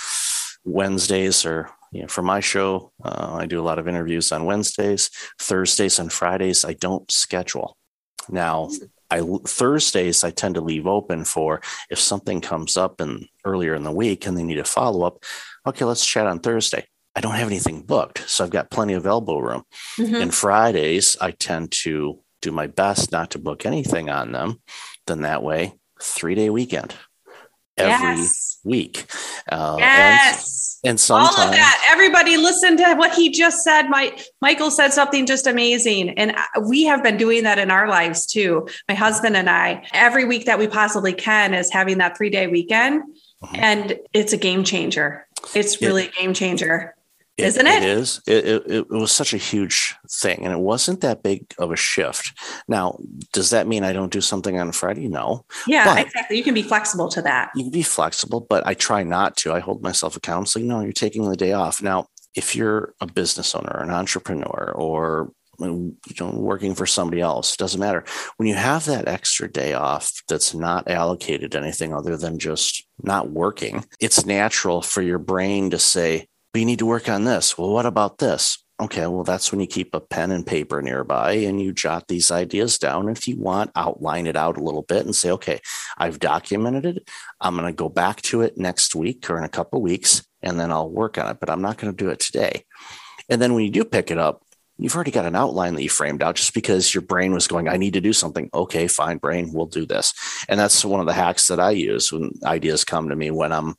Wednesdays 0.67 1.45
are 1.45 1.69
you 1.91 2.01
know, 2.01 2.07
for 2.07 2.21
my 2.21 2.41
show, 2.41 2.91
uh, 3.03 3.35
I 3.39 3.45
do 3.45 3.59
a 3.59 3.63
lot 3.63 3.79
of 3.79 3.87
interviews 3.87 4.31
on 4.31 4.45
Wednesdays, 4.45 5.09
Thursdays, 5.39 5.99
and 5.99 6.11
Fridays. 6.11 6.65
I 6.65 6.73
don't 6.73 7.09
schedule. 7.09 7.77
Now, 8.29 8.69
I 9.09 9.21
Thursdays 9.45 10.23
I 10.25 10.31
tend 10.31 10.55
to 10.55 10.61
leave 10.61 10.85
open 10.85 11.23
for 11.23 11.61
if 11.89 11.97
something 11.97 12.41
comes 12.41 12.75
up 12.75 12.99
and 12.99 13.27
earlier 13.45 13.73
in 13.73 13.83
the 13.83 13.91
week 13.91 14.27
and 14.27 14.37
they 14.37 14.43
need 14.43 14.59
a 14.59 14.65
follow 14.65 15.07
up. 15.07 15.23
Okay, 15.65 15.85
let's 15.85 16.05
chat 16.05 16.27
on 16.27 16.39
Thursday. 16.39 16.85
I 17.15 17.21
don't 17.21 17.35
have 17.35 17.47
anything 17.47 17.83
booked, 17.83 18.29
so 18.29 18.43
I've 18.43 18.51
got 18.51 18.69
plenty 18.69 18.93
of 18.93 19.07
elbow 19.07 19.39
room. 19.39 19.63
Mm-hmm. 19.97 20.15
And 20.15 20.33
Fridays 20.33 21.15
I 21.21 21.31
tend 21.31 21.71
to 21.83 22.19
do 22.41 22.51
my 22.51 22.67
best 22.67 23.13
not 23.13 23.31
to 23.31 23.39
book 23.39 23.65
anything 23.65 24.09
on 24.09 24.33
them. 24.33 24.61
Then 25.07 25.21
that 25.21 25.41
way, 25.41 25.73
three 26.01 26.35
day 26.35 26.49
weekend 26.49 26.93
every 27.77 28.17
yes. 28.17 28.59
week. 28.63 29.05
Uh, 29.51 29.75
yes. 29.79 30.79
And, 30.83 30.91
and 30.91 30.99
sometimes, 30.99 31.37
all 31.37 31.45
of 31.45 31.51
that. 31.51 31.89
Everybody 31.91 32.37
listen 32.37 32.77
to 32.77 32.95
what 32.95 33.13
he 33.13 33.29
just 33.29 33.63
said. 33.63 33.89
My 33.89 34.17
Michael 34.41 34.71
said 34.71 34.93
something 34.93 35.25
just 35.25 35.47
amazing, 35.47 36.11
and 36.11 36.35
we 36.67 36.83
have 36.85 37.03
been 37.03 37.17
doing 37.17 37.43
that 37.43 37.59
in 37.59 37.71
our 37.71 37.87
lives 37.87 38.25
too. 38.25 38.67
My 38.87 38.95
husband 38.95 39.35
and 39.35 39.49
I, 39.49 39.85
every 39.93 40.25
week 40.25 40.45
that 40.45 40.59
we 40.59 40.67
possibly 40.67 41.13
can, 41.13 41.53
is 41.53 41.71
having 41.71 41.97
that 41.99 42.17
three 42.17 42.29
day 42.29 42.47
weekend, 42.47 43.03
uh-huh. 43.41 43.57
and 43.57 43.99
it's 44.13 44.33
a 44.33 44.37
game 44.37 44.63
changer. 44.63 45.27
It's 45.55 45.81
really 45.81 46.05
it, 46.05 46.11
a 46.17 46.21
game 46.21 46.33
changer. 46.33 46.95
Isn't 47.37 47.67
it? 47.67 47.83
It 47.83 47.89
is. 47.89 48.21
It, 48.25 48.45
it, 48.45 48.63
it, 48.67 48.89
was 48.89 49.11
such 49.11 49.33
a 49.33 49.37
huge 49.37 49.95
thing, 50.09 50.43
and 50.43 50.51
it 50.51 50.59
wasn't 50.59 51.01
that 51.01 51.21
big 51.21 51.53
of 51.59 51.71
a 51.71 51.75
shift. 51.75 52.33
Now, 52.67 52.97
does 53.31 53.51
that 53.51 53.67
mean 53.67 53.83
I 53.83 53.93
don't 53.93 54.11
do 54.11 54.21
something 54.21 54.59
on 54.59 54.71
Friday? 54.71 55.07
No. 55.07 55.45
Yeah, 55.67 55.85
but 55.85 56.05
exactly. 56.07 56.37
You 56.37 56.43
can 56.43 56.55
be 56.55 56.63
flexible 56.63 57.09
to 57.09 57.21
that. 57.21 57.51
You 57.55 57.65
can 57.65 57.71
be 57.71 57.83
flexible, 57.83 58.41
but 58.41 58.65
I 58.65 58.73
try 58.73 59.03
not 59.03 59.37
to. 59.37 59.53
I 59.53 59.59
hold 59.59 59.83
myself 59.83 60.15
accountable. 60.15 60.65
No, 60.65 60.81
you're 60.81 60.93
taking 60.93 61.29
the 61.29 61.35
day 61.35 61.53
off. 61.53 61.81
Now, 61.81 62.07
if 62.33 62.55
you're 62.55 62.95
a 63.01 63.05
business 63.05 63.53
owner, 63.53 63.71
or 63.71 63.83
an 63.83 63.91
entrepreneur, 63.91 64.73
or 64.75 65.31
you 65.59 65.95
know 66.19 66.29
working 66.29 66.75
for 66.75 66.85
somebody 66.85 67.19
else 67.19 67.53
it 67.53 67.57
doesn't 67.57 67.79
matter 67.79 68.03
when 68.37 68.47
you 68.47 68.53
have 68.53 68.85
that 68.85 69.07
extra 69.07 69.51
day 69.51 69.73
off 69.73 70.21
that's 70.27 70.53
not 70.53 70.87
allocated 70.87 71.55
anything 71.55 71.93
other 71.93 72.15
than 72.15 72.37
just 72.37 72.85
not 73.01 73.31
working 73.31 73.83
it's 73.99 74.25
natural 74.25 74.81
for 74.81 75.01
your 75.01 75.17
brain 75.17 75.69
to 75.69 75.79
say 75.79 76.27
but 76.53 76.59
you 76.59 76.65
need 76.65 76.79
to 76.79 76.85
work 76.85 77.09
on 77.09 77.23
this. 77.23 77.57
Well, 77.57 77.71
what 77.71 77.85
about 77.85 78.17
this? 78.17 78.63
Okay, 78.79 79.07
well, 79.07 79.23
that's 79.23 79.51
when 79.51 79.59
you 79.59 79.65
keep 79.65 79.95
a 79.95 79.99
pen 79.99 80.29
and 80.29 80.45
paper 80.45 80.83
nearby 80.83 81.31
and 81.31 81.59
you 81.59 81.73
jot 81.73 82.07
these 82.07 82.29
ideas 82.29 82.77
down. 82.77 83.09
If 83.09 83.27
you 83.27 83.35
want, 83.35 83.71
outline 83.75 84.27
it 84.27 84.35
out 84.35 84.57
a 84.57 84.63
little 84.63 84.83
bit 84.83 85.03
and 85.03 85.15
say, 85.15 85.31
okay, 85.31 85.59
I've 85.97 86.19
documented 86.19 86.85
it. 86.85 87.09
I'm 87.41 87.55
going 87.55 87.65
to 87.65 87.73
go 87.73 87.89
back 87.89 88.21
to 88.23 88.41
it 88.41 88.55
next 88.55 88.93
week 88.93 89.27
or 89.31 89.37
in 89.39 89.43
a 89.43 89.49
couple 89.49 89.81
weeks, 89.81 90.23
and 90.43 90.59
then 90.59 90.71
I'll 90.71 90.91
work 90.91 91.17
on 91.17 91.27
it, 91.31 91.39
but 91.39 91.49
I'm 91.49 91.61
not 91.61 91.77
going 91.77 91.91
to 91.91 92.03
do 92.03 92.11
it 92.11 92.19
today. 92.19 92.65
And 93.29 93.41
then 93.41 93.55
when 93.55 93.63
you 93.63 93.71
do 93.71 93.83
pick 93.83 94.11
it 94.11 94.19
up, 94.19 94.43
you've 94.77 94.93
already 94.93 95.09
got 95.09 95.25
an 95.25 95.35
outline 95.35 95.73
that 95.73 95.81
you 95.81 95.89
framed 95.89 96.21
out 96.21 96.35
just 96.35 96.53
because 96.53 96.93
your 96.93 97.01
brain 97.01 97.33
was 97.33 97.47
going, 97.47 97.67
I 97.67 97.77
need 97.77 97.93
to 97.93 98.01
do 98.01 98.13
something. 98.13 98.47
Okay, 98.53 98.87
fine, 98.87 99.17
brain, 99.17 99.51
we'll 99.51 99.65
do 99.65 99.87
this. 99.87 100.13
And 100.47 100.59
that's 100.59 100.85
one 100.85 100.99
of 100.99 101.07
the 101.07 101.13
hacks 101.13 101.47
that 101.47 101.59
I 101.59 101.71
use 101.71 102.11
when 102.11 102.31
ideas 102.43 102.83
come 102.83 103.09
to 103.09 103.15
me 103.15 103.31
when 103.31 103.51
I'm 103.51 103.73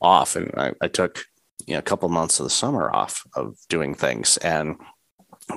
off. 0.00 0.36
And 0.36 0.52
I, 0.56 0.72
I 0.80 0.86
took 0.86 1.24
you 1.66 1.74
know, 1.74 1.78
a 1.78 1.82
couple 1.82 2.08
months 2.08 2.40
of 2.40 2.44
the 2.44 2.50
summer 2.50 2.90
off 2.94 3.22
of 3.34 3.56
doing 3.68 3.94
things. 3.94 4.36
And 4.38 4.76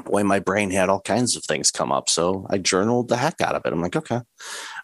boy, 0.06 0.24
my 0.24 0.40
brain 0.40 0.72
had 0.72 0.90
all 0.90 1.02
kinds 1.02 1.36
of 1.36 1.44
things 1.44 1.72
come 1.72 1.92
up. 1.92 2.10
So 2.10 2.46
I 2.50 2.58
journaled 2.58 3.10
the 3.10 3.18
heck 3.18 3.42
out 3.42 3.56
of 3.56 3.64
it. 3.66 3.74
I'm 3.74 3.82
like, 3.82 3.96
okay, 3.96 4.22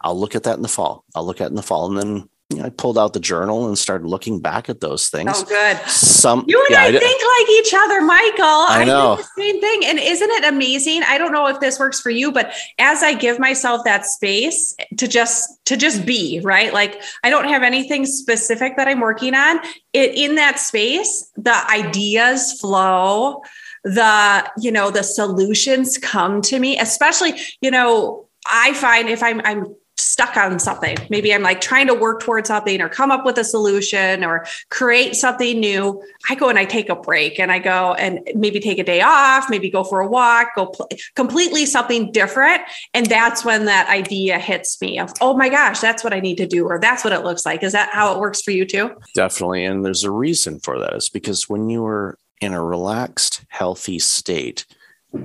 I'll 0.01 0.19
look 0.19 0.35
at 0.35 0.43
that 0.43 0.55
in 0.55 0.61
the 0.61 0.67
fall. 0.67 1.03
I'll 1.15 1.25
look 1.25 1.41
at 1.41 1.45
it 1.45 1.51
in 1.51 1.55
the 1.55 1.63
fall. 1.63 1.87
And 1.87 1.97
then 1.97 2.29
I 2.61 2.69
pulled 2.69 2.97
out 2.97 3.13
the 3.13 3.19
journal 3.19 3.67
and 3.67 3.77
started 3.77 4.07
looking 4.07 4.39
back 4.39 4.69
at 4.69 4.79
those 4.81 5.09
things. 5.09 5.31
Oh, 5.33 5.43
good. 5.45 5.77
Some 5.89 6.45
you 6.47 6.59
and 6.59 6.69
yeah, 6.71 6.81
I, 6.81 6.85
I 6.87 6.91
think 6.91 7.21
like 7.39 7.49
each 7.49 7.73
other, 7.73 8.01
Michael. 8.01 8.45
I 8.45 8.83
know 8.85 9.13
I 9.13 9.15
the 9.17 9.27
same 9.37 9.61
thing. 9.61 9.85
And 9.85 9.99
isn't 9.99 10.29
it 10.29 10.45
amazing? 10.45 11.03
I 11.03 11.17
don't 11.17 11.31
know 11.31 11.47
if 11.47 11.59
this 11.59 11.79
works 11.79 11.99
for 12.01 12.09
you, 12.09 12.31
but 12.31 12.53
as 12.79 13.03
I 13.03 13.13
give 13.13 13.39
myself 13.39 13.83
that 13.85 14.05
space 14.05 14.75
to 14.97 15.07
just 15.07 15.49
to 15.65 15.77
just 15.77 16.05
be 16.05 16.41
right, 16.43 16.73
like 16.73 17.01
I 17.23 17.29
don't 17.29 17.47
have 17.47 17.63
anything 17.63 18.05
specific 18.05 18.77
that 18.77 18.87
I'm 18.87 18.99
working 18.99 19.35
on. 19.35 19.59
It 19.93 20.15
in 20.15 20.35
that 20.35 20.59
space, 20.59 21.31
the 21.35 21.55
ideas 21.71 22.59
flow 22.59 23.41
the 23.85 24.49
you 24.57 24.71
know 24.71 24.89
the 24.91 25.03
solutions 25.03 25.97
come 25.97 26.41
to 26.41 26.57
me 26.57 26.79
especially 26.79 27.33
you 27.59 27.69
know 27.69 28.29
I 28.45 28.73
find 28.73 29.09
if 29.09 29.21
I'm 29.21 29.41
I'm 29.43 29.75
stuck 29.97 30.37
on 30.37 30.59
something. 30.59 30.97
Maybe 31.09 31.33
I'm 31.33 31.41
like 31.41 31.61
trying 31.61 31.87
to 31.87 31.93
work 31.93 32.21
towards 32.21 32.47
something 32.47 32.81
or 32.81 32.89
come 32.89 33.11
up 33.11 33.25
with 33.25 33.37
a 33.37 33.43
solution 33.43 34.23
or 34.23 34.45
create 34.69 35.15
something 35.15 35.59
new. 35.59 36.03
I 36.29 36.35
go 36.35 36.49
and 36.49 36.57
I 36.57 36.65
take 36.65 36.89
a 36.89 36.95
break 36.95 37.39
and 37.39 37.51
I 37.51 37.59
go 37.59 37.93
and 37.93 38.19
maybe 38.35 38.59
take 38.59 38.79
a 38.79 38.83
day 38.83 39.01
off, 39.01 39.49
maybe 39.49 39.69
go 39.69 39.83
for 39.83 40.01
a 40.01 40.07
walk, 40.07 40.49
go 40.55 40.67
pl- 40.67 40.89
completely 41.15 41.65
something 41.65 42.11
different. 42.11 42.61
And 42.93 43.05
that's 43.05 43.45
when 43.45 43.65
that 43.65 43.87
idea 43.89 44.39
hits 44.39 44.81
me 44.81 44.99
of, 44.99 45.11
oh 45.21 45.37
my 45.37 45.49
gosh, 45.49 45.79
that's 45.79 46.03
what 46.03 46.13
I 46.13 46.19
need 46.19 46.37
to 46.37 46.47
do, 46.47 46.65
or 46.65 46.79
that's 46.79 47.03
what 47.03 47.13
it 47.13 47.23
looks 47.23 47.45
like. 47.45 47.63
Is 47.63 47.73
that 47.73 47.89
how 47.91 48.13
it 48.13 48.19
works 48.19 48.41
for 48.41 48.51
you 48.51 48.65
too? 48.65 48.91
Definitely. 49.15 49.65
And 49.65 49.85
there's 49.85 50.03
a 50.03 50.11
reason 50.11 50.59
for 50.59 50.79
that. 50.79 50.93
It's 50.93 51.09
because 51.09 51.47
when 51.47 51.69
you 51.69 51.85
are 51.85 52.17
in 52.41 52.53
a 52.53 52.63
relaxed, 52.63 53.45
healthy 53.49 53.99
state, 53.99 54.65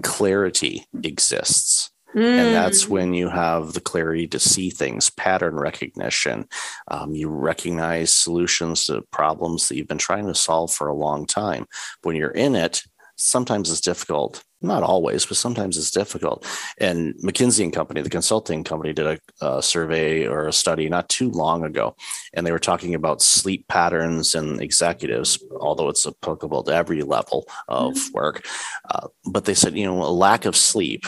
clarity 0.02 0.84
exists 1.02 1.90
Mm. 2.14 2.22
And 2.22 2.54
that's 2.54 2.86
mm. 2.86 2.88
when 2.88 3.14
you 3.14 3.28
have 3.28 3.74
the 3.74 3.80
clarity 3.80 4.26
to 4.28 4.38
see 4.38 4.70
things, 4.70 5.10
pattern 5.10 5.56
recognition. 5.56 6.48
Um, 6.88 7.14
you 7.14 7.28
recognize 7.28 8.14
solutions 8.14 8.86
to 8.86 9.02
problems 9.12 9.68
that 9.68 9.76
you've 9.76 9.88
been 9.88 9.98
trying 9.98 10.26
to 10.26 10.34
solve 10.34 10.72
for 10.72 10.88
a 10.88 10.94
long 10.94 11.26
time. 11.26 11.66
When 12.02 12.16
you're 12.16 12.30
in 12.30 12.54
it, 12.54 12.82
sometimes 13.16 13.70
it's 13.70 13.80
difficult. 13.80 14.42
Not 14.60 14.82
always, 14.82 15.24
but 15.24 15.36
sometimes 15.36 15.76
it's 15.76 15.90
difficult. 15.90 16.44
And 16.78 17.14
McKinsey 17.22 17.62
and 17.62 17.72
Company, 17.72 18.00
the 18.02 18.10
consulting 18.10 18.64
company, 18.64 18.92
did 18.92 19.06
a, 19.06 19.46
a 19.46 19.62
survey 19.62 20.26
or 20.26 20.48
a 20.48 20.52
study 20.52 20.88
not 20.88 21.08
too 21.08 21.30
long 21.30 21.62
ago, 21.62 21.94
and 22.32 22.44
they 22.44 22.50
were 22.50 22.58
talking 22.58 22.94
about 22.94 23.22
sleep 23.22 23.68
patterns 23.68 24.34
and 24.34 24.60
executives, 24.60 25.40
although 25.60 25.88
it's 25.88 26.06
applicable 26.06 26.64
to 26.64 26.72
every 26.72 27.02
level 27.02 27.46
of 27.68 27.94
mm. 27.94 28.12
work. 28.14 28.46
Uh, 28.90 29.06
but 29.26 29.44
they 29.44 29.54
said, 29.54 29.76
you 29.76 29.86
know, 29.86 30.02
a 30.02 30.10
lack 30.10 30.44
of 30.44 30.56
sleep 30.56 31.04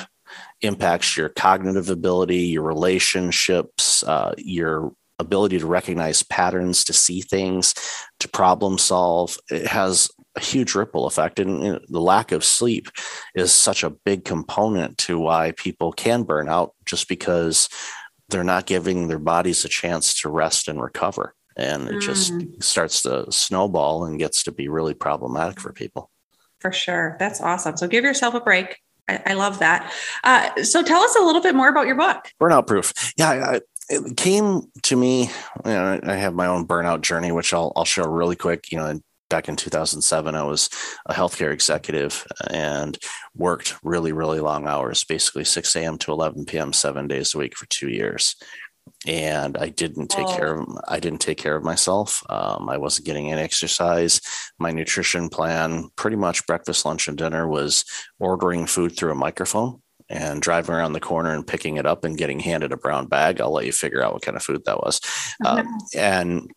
impacts 0.62 1.16
your 1.16 1.28
cognitive 1.28 1.88
ability, 1.90 2.38
your 2.38 2.62
relationships, 2.62 4.02
uh, 4.04 4.34
your 4.36 4.92
ability 5.18 5.58
to 5.58 5.66
recognize 5.66 6.22
patterns, 6.22 6.84
to 6.84 6.92
see 6.92 7.20
things, 7.20 7.74
to 8.18 8.28
problem 8.28 8.78
solve. 8.78 9.38
It 9.50 9.66
has 9.66 10.10
a 10.36 10.40
huge 10.40 10.74
ripple 10.74 11.06
effect. 11.06 11.38
And 11.38 11.80
the 11.88 12.00
lack 12.00 12.32
of 12.32 12.44
sleep 12.44 12.88
is 13.34 13.52
such 13.52 13.84
a 13.84 13.90
big 13.90 14.24
component 14.24 14.98
to 14.98 15.18
why 15.18 15.52
people 15.52 15.92
can 15.92 16.22
burn 16.22 16.48
out 16.48 16.74
just 16.86 17.08
because 17.08 17.68
they're 18.28 18.44
not 18.44 18.66
giving 18.66 19.08
their 19.08 19.18
bodies 19.18 19.64
a 19.64 19.68
chance 19.68 20.14
to 20.20 20.28
rest 20.28 20.68
and 20.68 20.80
recover. 20.80 21.34
And 21.56 21.88
it 21.88 21.96
mm. 21.96 22.00
just 22.00 22.32
starts 22.62 23.02
to 23.02 23.30
snowball 23.30 24.04
and 24.04 24.18
gets 24.18 24.44
to 24.44 24.52
be 24.52 24.68
really 24.68 24.94
problematic 24.94 25.60
for 25.60 25.72
people. 25.72 26.10
For 26.60 26.72
sure. 26.72 27.16
That's 27.18 27.40
awesome. 27.40 27.76
So 27.76 27.88
give 27.88 28.04
yourself 28.04 28.34
a 28.34 28.40
break 28.40 28.78
I, 29.10 29.32
I 29.32 29.34
love 29.34 29.58
that. 29.58 29.92
Uh, 30.24 30.62
so 30.62 30.82
tell 30.82 31.02
us 31.02 31.16
a 31.16 31.22
little 31.22 31.42
bit 31.42 31.54
more 31.54 31.68
about 31.68 31.86
your 31.86 31.96
book. 31.96 32.32
Burnout 32.40 32.66
Proof. 32.66 32.92
Yeah, 33.16 33.30
I, 33.30 33.60
it 33.88 34.16
came 34.16 34.62
to 34.82 34.96
me. 34.96 35.22
You 35.64 35.72
know, 35.72 36.00
I 36.04 36.14
have 36.14 36.34
my 36.34 36.46
own 36.46 36.66
burnout 36.66 37.00
journey, 37.00 37.32
which 37.32 37.52
I'll 37.52 37.72
I'll 37.76 37.84
share 37.84 38.08
really 38.08 38.36
quick. 38.36 38.70
You 38.70 38.78
know, 38.78 39.00
back 39.30 39.48
in 39.48 39.56
2007, 39.56 40.34
I 40.34 40.42
was 40.42 40.68
a 41.06 41.14
healthcare 41.14 41.52
executive 41.52 42.26
and 42.50 42.98
worked 43.34 43.74
really, 43.82 44.12
really 44.12 44.40
long 44.40 44.66
hours, 44.66 45.04
basically 45.04 45.44
6 45.44 45.74
a.m. 45.76 45.98
to 45.98 46.12
11 46.12 46.44
p.m., 46.44 46.72
seven 46.72 47.06
days 47.08 47.34
a 47.34 47.38
week 47.38 47.56
for 47.56 47.66
two 47.66 47.88
years. 47.88 48.36
And 49.06 49.56
I 49.56 49.68
didn't 49.68 50.08
take 50.08 50.26
oh. 50.26 50.36
care 50.36 50.54
of 50.56 50.68
I 50.88 51.00
didn't 51.00 51.20
take 51.20 51.38
care 51.38 51.56
of 51.56 51.64
myself. 51.64 52.22
Um, 52.28 52.68
I 52.68 52.76
wasn't 52.76 53.06
getting 53.06 53.32
any 53.32 53.40
exercise. 53.40 54.20
My 54.58 54.70
nutrition 54.70 55.28
plan, 55.28 55.88
pretty 55.96 56.16
much 56.16 56.46
breakfast, 56.46 56.84
lunch, 56.84 57.08
and 57.08 57.16
dinner, 57.16 57.48
was 57.48 57.84
ordering 58.18 58.66
food 58.66 58.96
through 58.96 59.12
a 59.12 59.16
microphone 59.16 59.80
and 60.08 60.42
driving 60.42 60.74
around 60.74 60.92
the 60.92 61.00
corner 61.00 61.32
and 61.32 61.46
picking 61.46 61.76
it 61.76 61.86
up 61.86 62.04
and 62.04 62.18
getting 62.18 62.40
handed 62.40 62.72
a 62.72 62.76
brown 62.76 63.06
bag. 63.06 63.40
I'll 63.40 63.52
let 63.52 63.64
you 63.64 63.72
figure 63.72 64.02
out 64.02 64.12
what 64.12 64.22
kind 64.22 64.36
of 64.36 64.42
food 64.42 64.64
that 64.64 64.80
was. 64.80 65.00
Um, 65.46 65.78
and 65.96 66.50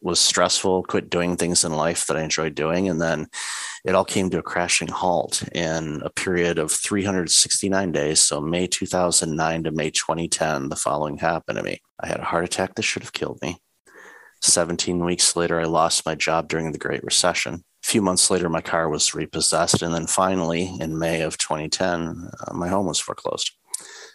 was 0.00 0.20
stressful, 0.20 0.84
quit 0.84 1.08
doing 1.08 1.36
things 1.36 1.64
in 1.64 1.72
life 1.72 2.06
that 2.06 2.16
I 2.16 2.22
enjoyed 2.22 2.54
doing. 2.54 2.88
And 2.88 3.00
then 3.00 3.28
it 3.84 3.94
all 3.94 4.04
came 4.04 4.30
to 4.30 4.38
a 4.38 4.42
crashing 4.42 4.88
halt 4.88 5.42
in 5.52 6.02
a 6.04 6.10
period 6.10 6.58
of 6.58 6.70
369 6.70 7.92
days. 7.92 8.20
So, 8.20 8.40
May 8.40 8.66
2009 8.66 9.64
to 9.64 9.72
May 9.72 9.90
2010, 9.90 10.68
the 10.68 10.76
following 10.76 11.18
happened 11.18 11.58
to 11.58 11.64
me. 11.64 11.80
I 12.00 12.06
had 12.08 12.20
a 12.20 12.24
heart 12.24 12.44
attack 12.44 12.74
that 12.74 12.82
should 12.82 13.02
have 13.02 13.12
killed 13.12 13.40
me. 13.42 13.58
17 14.42 15.04
weeks 15.04 15.36
later, 15.36 15.60
I 15.60 15.64
lost 15.64 16.06
my 16.06 16.14
job 16.14 16.48
during 16.48 16.72
the 16.72 16.78
Great 16.78 17.04
Recession. 17.04 17.54
A 17.84 17.86
few 17.86 18.02
months 18.02 18.30
later, 18.30 18.48
my 18.48 18.60
car 18.60 18.88
was 18.88 19.14
repossessed. 19.14 19.82
And 19.82 19.94
then 19.94 20.06
finally, 20.06 20.76
in 20.80 20.98
May 20.98 21.22
of 21.22 21.38
2010, 21.38 22.30
uh, 22.46 22.54
my 22.54 22.68
home 22.68 22.86
was 22.86 23.00
foreclosed. 23.00 23.50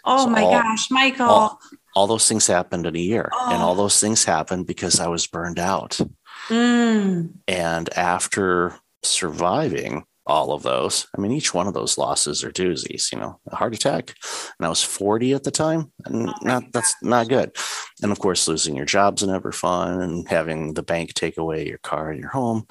Oh 0.06 0.26
so 0.26 0.30
my 0.30 0.42
all, 0.42 0.52
gosh, 0.52 0.90
Michael. 0.90 1.26
All, 1.28 1.60
all 1.98 2.08
those 2.08 2.28
things 2.28 2.46
happened 2.46 2.86
in 2.86 2.96
a 2.96 3.00
year 3.00 3.30
oh. 3.34 3.50
and 3.52 3.64
all 3.64 3.74
those 3.74 4.00
things 4.00 4.24
happened 4.24 4.68
because 4.68 5.00
i 5.00 5.08
was 5.08 5.26
burned 5.26 5.58
out 5.58 6.00
mm. 6.48 7.28
and 7.48 7.90
after 7.98 8.76
surviving 9.04 10.04
all 10.28 10.52
of 10.52 10.62
those 10.62 11.08
i 11.18 11.22
mean 11.22 11.32
each 11.32 11.54
one 11.54 11.68
of 11.68 11.74
those 11.74 11.98
losses 11.98 12.44
are 12.44 12.52
doozies 12.52 13.12
you 13.12 13.18
know 13.18 13.40
a 13.50 13.56
heart 13.56 13.74
attack 13.74 14.14
and 14.60 14.66
i 14.66 14.70
was 14.70 14.84
40 14.84 15.34
at 15.34 15.44
the 15.44 15.52
time 15.52 15.92
and 16.06 16.30
oh 16.30 16.34
not 16.42 16.64
that's 16.74 16.94
not 17.02 17.30
good 17.30 17.56
and 18.04 18.12
of 18.12 18.20
course 18.20 18.48
losing 18.48 18.76
your 18.76 18.86
job's 18.86 19.24
never 19.24 19.52
fun 19.52 20.02
and 20.02 20.28
having 20.28 20.74
the 20.74 20.84
bank 20.84 21.14
take 21.14 21.38
away 21.38 21.66
your 21.66 21.80
car 21.80 22.12
and 22.12 22.20
your 22.20 22.30
home 22.30 22.68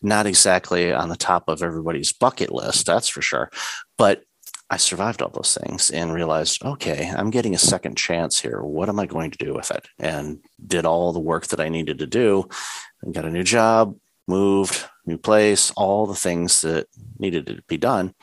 not 0.00 0.26
exactly 0.26 0.92
on 0.92 1.08
the 1.08 1.16
top 1.16 1.48
of 1.48 1.62
everybody's 1.62 2.12
bucket 2.12 2.52
list 2.52 2.86
that's 2.86 3.08
for 3.08 3.20
sure 3.20 3.50
but 3.98 4.22
I 4.70 4.78
survived 4.78 5.20
all 5.20 5.28
those 5.28 5.58
things 5.60 5.90
and 5.90 6.14
realized, 6.14 6.64
okay, 6.64 7.12
I'm 7.14 7.28
getting 7.28 7.54
a 7.54 7.58
second 7.58 7.98
chance 7.98 8.40
here. 8.40 8.62
What 8.62 8.88
am 8.88 8.98
I 8.98 9.04
going 9.04 9.30
to 9.30 9.36
do 9.44 9.52
with 9.52 9.70
it? 9.70 9.86
And 9.98 10.38
did 10.66 10.86
all 10.86 11.12
the 11.12 11.20
work 11.20 11.48
that 11.48 11.60
I 11.60 11.68
needed 11.68 11.98
to 11.98 12.06
do. 12.06 12.48
And 13.02 13.12
got 13.12 13.26
a 13.26 13.30
new 13.30 13.42
job, 13.42 13.94
moved, 14.32 14.84
new 15.06 15.18
place, 15.18 15.70
all 15.76 16.06
the 16.06 16.14
things 16.14 16.60
that 16.62 16.86
needed 17.18 17.46
to 17.46 17.62
be 17.68 17.76
done 17.76 18.14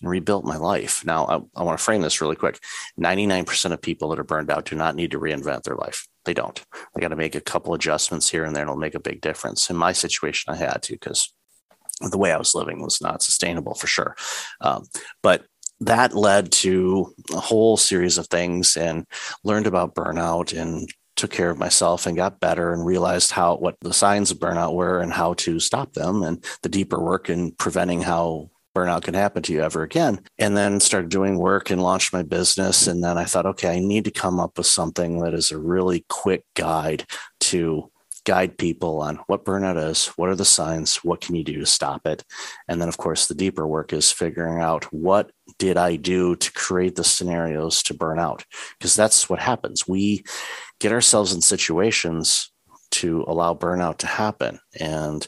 and 0.00 0.10
rebuilt 0.10 0.44
my 0.44 0.56
life. 0.56 1.04
Now, 1.04 1.26
I, 1.26 1.60
I 1.60 1.64
want 1.64 1.78
to 1.78 1.84
frame 1.84 2.02
this 2.02 2.20
really 2.20 2.36
quick 2.36 2.58
99% 3.00 3.72
of 3.72 3.82
people 3.82 4.08
that 4.08 4.18
are 4.18 4.24
burned 4.24 4.50
out 4.50 4.64
do 4.64 4.76
not 4.76 4.94
need 4.94 5.10
to 5.10 5.20
reinvent 5.20 5.64
their 5.64 5.76
life. 5.76 6.06
They 6.24 6.34
don't. 6.34 6.64
They 6.94 7.00
got 7.00 7.08
to 7.08 7.16
make 7.16 7.34
a 7.34 7.40
couple 7.40 7.74
adjustments 7.74 8.30
here 8.30 8.44
and 8.44 8.54
there, 8.54 8.62
and 8.62 8.70
it'll 8.70 8.80
make 8.80 8.94
a 8.94 9.00
big 9.00 9.20
difference. 9.20 9.70
In 9.70 9.76
my 9.76 9.92
situation, 9.92 10.52
I 10.52 10.56
had 10.56 10.82
to 10.84 10.92
because 10.94 11.32
the 12.00 12.18
way 12.18 12.32
I 12.32 12.38
was 12.38 12.54
living 12.54 12.82
was 12.82 13.00
not 13.00 13.22
sustainable 13.22 13.74
for 13.74 13.86
sure. 13.86 14.16
Um, 14.60 14.84
but 15.22 15.44
that 15.80 16.14
led 16.14 16.52
to 16.52 17.14
a 17.32 17.40
whole 17.40 17.76
series 17.76 18.18
of 18.18 18.26
things 18.28 18.76
and 18.76 19.06
learned 19.44 19.66
about 19.66 19.94
burnout 19.94 20.56
and 20.56 20.88
took 21.18 21.30
care 21.30 21.50
of 21.50 21.58
myself 21.58 22.06
and 22.06 22.16
got 22.16 22.40
better 22.40 22.72
and 22.72 22.86
realized 22.86 23.32
how 23.32 23.56
what 23.56 23.76
the 23.80 23.92
signs 23.92 24.30
of 24.30 24.38
burnout 24.38 24.74
were 24.74 25.00
and 25.00 25.12
how 25.12 25.34
to 25.34 25.60
stop 25.60 25.92
them 25.92 26.22
and 26.22 26.44
the 26.62 26.68
deeper 26.68 26.98
work 26.98 27.28
in 27.28 27.52
preventing 27.52 28.00
how 28.00 28.48
burnout 28.74 29.02
can 29.02 29.14
happen 29.14 29.42
to 29.42 29.52
you 29.52 29.62
ever 29.62 29.82
again. 29.82 30.20
And 30.38 30.56
then 30.56 30.78
started 30.78 31.10
doing 31.10 31.38
work 31.38 31.70
and 31.70 31.82
launched 31.82 32.12
my 32.12 32.22
business. 32.22 32.86
And 32.86 33.02
then 33.02 33.18
I 33.18 33.24
thought, 33.24 33.46
okay, 33.46 33.76
I 33.76 33.80
need 33.80 34.04
to 34.04 34.10
come 34.10 34.38
up 34.38 34.56
with 34.56 34.66
something 34.66 35.20
that 35.20 35.34
is 35.34 35.50
a 35.50 35.58
really 35.58 36.04
quick 36.08 36.44
guide 36.54 37.04
to 37.40 37.90
guide 38.28 38.58
people 38.58 39.00
on 39.00 39.18
what 39.26 39.46
burnout 39.46 39.82
is, 39.82 40.08
what 40.16 40.28
are 40.28 40.34
the 40.34 40.44
signs, 40.44 40.96
what 40.96 41.22
can 41.22 41.34
you 41.34 41.42
do 41.42 41.60
to 41.60 41.64
stop 41.64 42.06
it? 42.06 42.22
And 42.68 42.78
then, 42.78 42.86
of 42.86 42.98
course, 42.98 43.26
the 43.26 43.34
deeper 43.34 43.66
work 43.66 43.94
is 43.94 44.12
figuring 44.12 44.60
out 44.60 44.84
what 44.92 45.30
did 45.58 45.78
I 45.78 45.96
do 45.96 46.36
to 46.36 46.52
create 46.52 46.96
the 46.96 47.04
scenarios 47.04 47.82
to 47.84 47.94
burn 47.94 48.18
out? 48.18 48.44
Because 48.78 48.94
that's 48.94 49.30
what 49.30 49.38
happens. 49.38 49.88
We 49.88 50.24
get 50.78 50.92
ourselves 50.92 51.32
in 51.32 51.40
situations 51.40 52.52
to 52.90 53.24
allow 53.26 53.54
burnout 53.54 53.96
to 53.98 54.06
happen. 54.06 54.58
And 54.78 55.26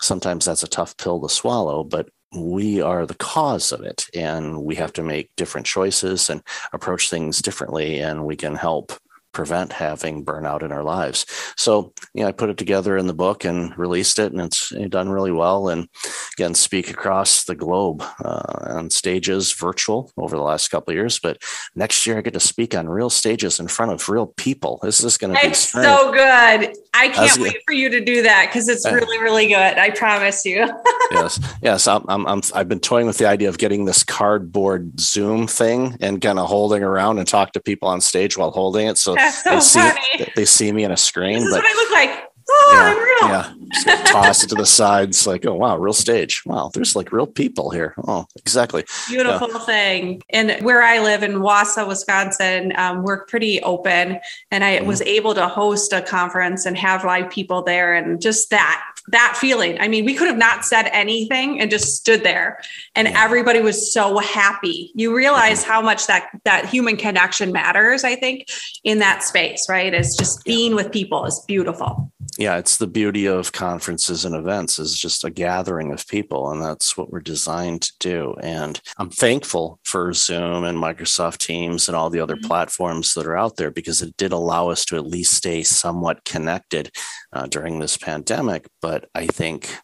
sometimes 0.00 0.46
that's 0.46 0.62
a 0.62 0.68
tough 0.68 0.96
pill 0.96 1.20
to 1.20 1.28
swallow, 1.28 1.84
but 1.84 2.08
we 2.34 2.80
are 2.80 3.04
the 3.04 3.14
cause 3.16 3.72
of 3.72 3.82
it 3.82 4.06
and 4.14 4.62
we 4.62 4.74
have 4.76 4.94
to 4.94 5.02
make 5.02 5.30
different 5.36 5.66
choices 5.66 6.30
and 6.30 6.40
approach 6.72 7.10
things 7.10 7.40
differently 7.40 8.00
and 8.00 8.24
we 8.24 8.36
can 8.36 8.54
help 8.54 8.92
prevent 9.38 9.72
having 9.72 10.24
burnout 10.24 10.64
in 10.64 10.72
our 10.72 10.82
lives. 10.82 11.24
So, 11.56 11.92
you 12.12 12.22
know, 12.22 12.28
I 12.28 12.32
put 12.32 12.50
it 12.50 12.56
together 12.56 12.96
in 12.96 13.06
the 13.06 13.14
book 13.14 13.44
and 13.44 13.76
released 13.78 14.18
it, 14.18 14.32
and 14.32 14.40
it's 14.40 14.70
done 14.88 15.10
really 15.10 15.30
well. 15.30 15.68
And 15.68 15.88
again, 16.36 16.54
speak 16.54 16.90
across 16.90 17.44
the 17.44 17.54
globe 17.54 18.02
uh, 18.24 18.42
on 18.78 18.90
stages, 18.90 19.52
virtual 19.52 20.10
over 20.16 20.34
the 20.34 20.42
last 20.42 20.72
couple 20.72 20.90
of 20.90 20.96
years. 20.96 21.20
But 21.20 21.40
next 21.76 22.04
year, 22.04 22.18
I 22.18 22.22
get 22.22 22.34
to 22.34 22.40
speak 22.40 22.74
on 22.74 22.88
real 22.88 23.10
stages 23.10 23.60
in 23.60 23.68
front 23.68 23.92
of 23.92 24.08
real 24.08 24.26
people. 24.26 24.80
This 24.82 25.04
is 25.04 25.16
going 25.16 25.36
to 25.36 25.48
be 25.48 25.54
so 25.54 26.10
good. 26.10 26.74
I 26.94 27.08
can't 27.10 27.38
wait 27.38 27.58
for 27.64 27.74
you 27.74 27.90
to 27.90 28.04
do 28.04 28.22
that 28.22 28.46
because 28.48 28.68
it's 28.68 28.84
really, 28.90 29.18
really 29.18 29.46
good. 29.46 29.78
I 29.78 29.90
promise 29.90 30.44
you. 30.44 30.68
yes, 31.12 31.38
yes. 31.62 31.86
I'm, 31.86 32.04
I'm, 32.08 32.26
I'm, 32.26 32.42
I've 32.56 32.68
been 32.68 32.80
toying 32.80 33.06
with 33.06 33.18
the 33.18 33.26
idea 33.26 33.48
of 33.48 33.58
getting 33.58 33.84
this 33.84 34.02
cardboard 34.02 34.98
Zoom 34.98 35.46
thing 35.46 35.96
and 36.00 36.20
kind 36.20 36.40
of 36.40 36.48
holding 36.48 36.82
around 36.82 37.18
and 37.18 37.28
talk 37.28 37.52
to 37.52 37.60
people 37.60 37.88
on 37.88 38.00
stage 38.00 38.36
while 38.36 38.50
holding 38.50 38.88
it. 38.88 38.98
So 38.98 39.14
so 39.30 39.54
they 39.54 39.60
see 39.60 39.80
funny. 39.80 40.32
they 40.36 40.44
see 40.44 40.72
me 40.72 40.84
in 40.84 40.92
a 40.92 40.96
screen. 40.96 41.40
This 41.40 41.50
but, 41.50 41.62
what 41.62 41.66
I 41.66 41.74
look 41.74 41.90
like. 41.92 42.24
Oh, 42.50 42.70
yeah, 42.72 42.80
I'm 42.80 42.96
real. 42.96 43.36
Yeah. 43.36 43.54
Just 43.84 44.06
toss 44.06 44.42
it 44.42 44.48
to 44.48 44.54
the 44.54 44.64
sides, 44.64 45.26
like, 45.26 45.44
oh 45.44 45.54
wow, 45.54 45.76
real 45.76 45.92
stage. 45.92 46.42
Wow, 46.46 46.70
there's 46.72 46.96
like 46.96 47.12
real 47.12 47.26
people 47.26 47.68
here. 47.68 47.94
Oh, 48.06 48.26
exactly. 48.36 48.84
Beautiful 49.08 49.48
yeah. 49.48 49.58
thing. 49.58 50.22
And 50.30 50.64
where 50.64 50.82
I 50.82 51.00
live 51.00 51.22
in 51.22 51.40
Wausau, 51.40 51.86
Wisconsin, 51.86 52.72
um, 52.76 53.02
we're 53.02 53.26
pretty 53.26 53.62
open, 53.62 54.18
and 54.50 54.64
I 54.64 54.78
mm-hmm. 54.78 54.86
was 54.86 55.02
able 55.02 55.34
to 55.34 55.46
host 55.46 55.92
a 55.92 56.00
conference 56.00 56.64
and 56.64 56.76
have 56.78 57.04
live 57.04 57.28
people 57.30 57.62
there, 57.62 57.94
and 57.94 58.18
just 58.20 58.48
that 58.48 58.82
that 59.10 59.36
feeling. 59.36 59.80
I 59.80 59.88
mean, 59.88 60.04
we 60.04 60.14
could 60.14 60.28
have 60.28 60.38
not 60.38 60.64
said 60.64 60.88
anything 60.92 61.60
and 61.60 61.70
just 61.70 61.96
stood 61.96 62.22
there 62.22 62.60
and 62.94 63.08
yeah. 63.08 63.24
everybody 63.24 63.60
was 63.60 63.92
so 63.92 64.18
happy. 64.18 64.90
You 64.94 65.14
realize 65.14 65.64
how 65.64 65.80
much 65.80 66.06
that 66.06 66.28
that 66.44 66.66
human 66.66 66.96
connection 66.96 67.52
matters, 67.52 68.04
I 68.04 68.16
think, 68.16 68.48
in 68.84 68.98
that 68.98 69.22
space, 69.22 69.66
right? 69.68 69.92
Is 69.92 70.16
just 70.16 70.44
being 70.44 70.74
with 70.74 70.92
people 70.92 71.24
is 71.24 71.42
beautiful. 71.46 72.12
Yeah, 72.36 72.58
it's 72.58 72.76
the 72.76 72.86
beauty 72.86 73.26
of 73.26 73.52
conferences 73.52 74.24
and 74.24 74.34
events 74.34 74.78
is 74.78 74.96
just 74.96 75.24
a 75.24 75.30
gathering 75.30 75.92
of 75.92 76.06
people 76.06 76.50
and 76.50 76.62
that's 76.62 76.96
what 76.96 77.10
we're 77.10 77.20
designed 77.20 77.82
to 77.82 77.92
do. 77.98 78.36
And 78.40 78.80
I'm 78.98 79.10
thankful 79.10 79.80
for 79.84 80.12
Zoom 80.12 80.64
and 80.64 80.78
Microsoft 80.78 81.38
Teams 81.38 81.88
and 81.88 81.96
all 81.96 82.10
the 82.10 82.20
other 82.20 82.36
mm-hmm. 82.36 82.46
platforms 82.46 83.14
that 83.14 83.26
are 83.26 83.36
out 83.36 83.56
there 83.56 83.70
because 83.70 84.02
it 84.02 84.16
did 84.16 84.32
allow 84.32 84.68
us 84.68 84.84
to 84.86 84.96
at 84.96 85.06
least 85.06 85.32
stay 85.34 85.62
somewhat 85.62 86.24
connected 86.24 86.92
uh, 87.32 87.46
during 87.46 87.78
this 87.78 87.96
pandemic. 87.96 88.66
But 88.80 89.08
I 89.14 89.26
think, 89.26 89.74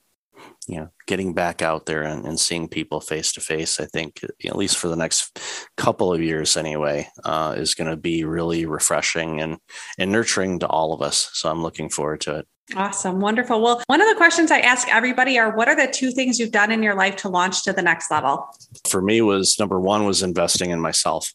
you 0.66 0.76
know, 0.76 0.88
getting 1.06 1.34
back 1.34 1.62
out 1.62 1.86
there 1.86 2.02
and, 2.02 2.26
and 2.26 2.38
seeing 2.38 2.68
people 2.68 3.00
face 3.00 3.32
to 3.32 3.40
face, 3.40 3.80
I 3.80 3.86
think, 3.86 4.20
at 4.44 4.56
least 4.56 4.78
for 4.78 4.88
the 4.88 4.96
next 4.96 5.38
couple 5.76 6.12
of 6.12 6.22
years 6.22 6.56
anyway, 6.56 7.08
uh, 7.24 7.54
is 7.56 7.74
going 7.74 7.90
to 7.90 7.96
be 7.96 8.24
really 8.24 8.66
refreshing 8.66 9.40
and, 9.40 9.58
and 9.98 10.10
nurturing 10.10 10.58
to 10.60 10.66
all 10.66 10.92
of 10.92 11.02
us. 11.02 11.30
So 11.34 11.50
I'm 11.50 11.62
looking 11.62 11.88
forward 11.88 12.20
to 12.22 12.38
it. 12.38 12.48
Awesome. 12.76 13.20
Wonderful. 13.20 13.60
Well, 13.60 13.82
one 13.88 14.00
of 14.00 14.08
the 14.08 14.14
questions 14.14 14.50
I 14.50 14.60
ask 14.60 14.88
everybody 14.88 15.38
are 15.38 15.54
what 15.54 15.68
are 15.68 15.76
the 15.76 15.86
two 15.86 16.10
things 16.10 16.38
you've 16.38 16.50
done 16.50 16.72
in 16.72 16.82
your 16.82 16.94
life 16.94 17.16
to 17.16 17.28
launch 17.28 17.62
to 17.64 17.74
the 17.74 17.82
next 17.82 18.10
level? 18.10 18.48
For 18.86 19.02
me 19.02 19.20
was 19.20 19.58
number 19.58 19.78
one 19.78 20.06
was 20.06 20.22
investing 20.22 20.70
in 20.70 20.80
myself 20.80 21.34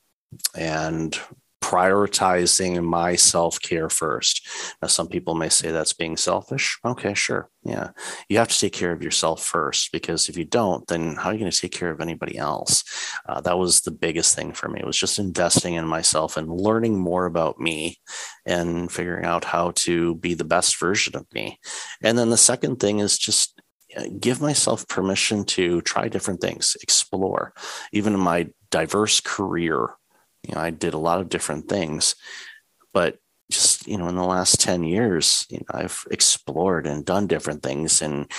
and 0.58 1.20
prioritizing 1.62 2.84
my 2.84 3.16
self 3.16 3.62
care 3.62 3.90
first. 3.90 4.48
Now, 4.82 4.88
some 4.88 5.08
people 5.08 5.36
may 5.36 5.50
say 5.50 5.72
that's 5.72 5.94
being 5.94 6.18
selfish. 6.18 6.80
Okay, 6.86 7.14
sure. 7.14 7.50
Yeah. 7.64 7.90
You 8.30 8.38
have 8.38 8.48
to 8.48 8.60
take 8.60 8.74
care 8.74 8.92
of 8.92 9.04
yourself 9.04 9.44
first 9.44 9.92
because 9.92 10.30
if 10.30 10.38
you 10.38 10.46
don't, 10.46 10.88
then 10.88 11.16
how 11.16 11.30
are 11.30 11.34
you 11.34 11.40
going 11.40 11.52
to 11.52 11.58
take 11.58 11.72
care 11.72 11.92
of 11.92 12.00
anybody 12.02 12.38
else? 12.38 12.84
Uh, 13.28 13.42
that 13.42 13.58
was 13.58 13.82
the 13.82 13.92
biggest 13.92 14.36
thing 14.36 14.54
for 14.54 14.70
me, 14.70 14.80
It 14.80 14.86
was 14.86 14.98
just 14.98 15.20
investing 15.20 15.74
in 15.74 15.86
myself 15.86 16.38
and 16.38 16.50
learning 16.50 16.98
more 16.98 17.26
about 17.26 17.60
me 17.60 17.98
and 18.46 18.92
figuring 18.92 19.26
out 19.26 19.44
how 19.44 19.72
to 19.72 20.16
be 20.16 20.34
the 20.34 20.46
best 20.46 20.80
version 20.80 21.16
of 21.16 21.26
me. 21.34 21.60
And 22.02 22.18
then 22.18 22.30
the 22.30 22.38
second 22.38 22.80
thing 22.80 23.00
is 23.00 23.18
just 23.18 23.62
uh, 23.98 24.06
give 24.20 24.40
myself 24.42 24.88
permission 24.88 25.44
to 25.44 25.82
try 25.82 26.08
different 26.08 26.42
things, 26.42 26.78
explore. 26.82 27.54
Even 27.92 28.14
in 28.14 28.20
my 28.20 28.48
diverse 28.72 29.20
career. 29.20 29.90
You 30.50 30.56
know, 30.56 30.62
I 30.62 30.72
did 30.72 30.94
a 30.94 31.00
lot 31.00 31.22
of 31.22 31.30
different 31.30 31.70
things, 31.70 32.16
but 32.94 33.18
just 33.52 33.88
you 33.88 33.98
know, 33.98 34.08
in 34.08 34.16
the 34.16 34.24
last 34.24 34.60
ten 34.60 34.84
years, 34.84 35.46
you 35.50 35.58
know, 35.58 35.80
I've 35.80 36.04
explored 36.12 36.88
and 36.88 37.06
done 37.06 37.28
different 37.28 37.64
things 37.64 38.02
and 38.02 38.32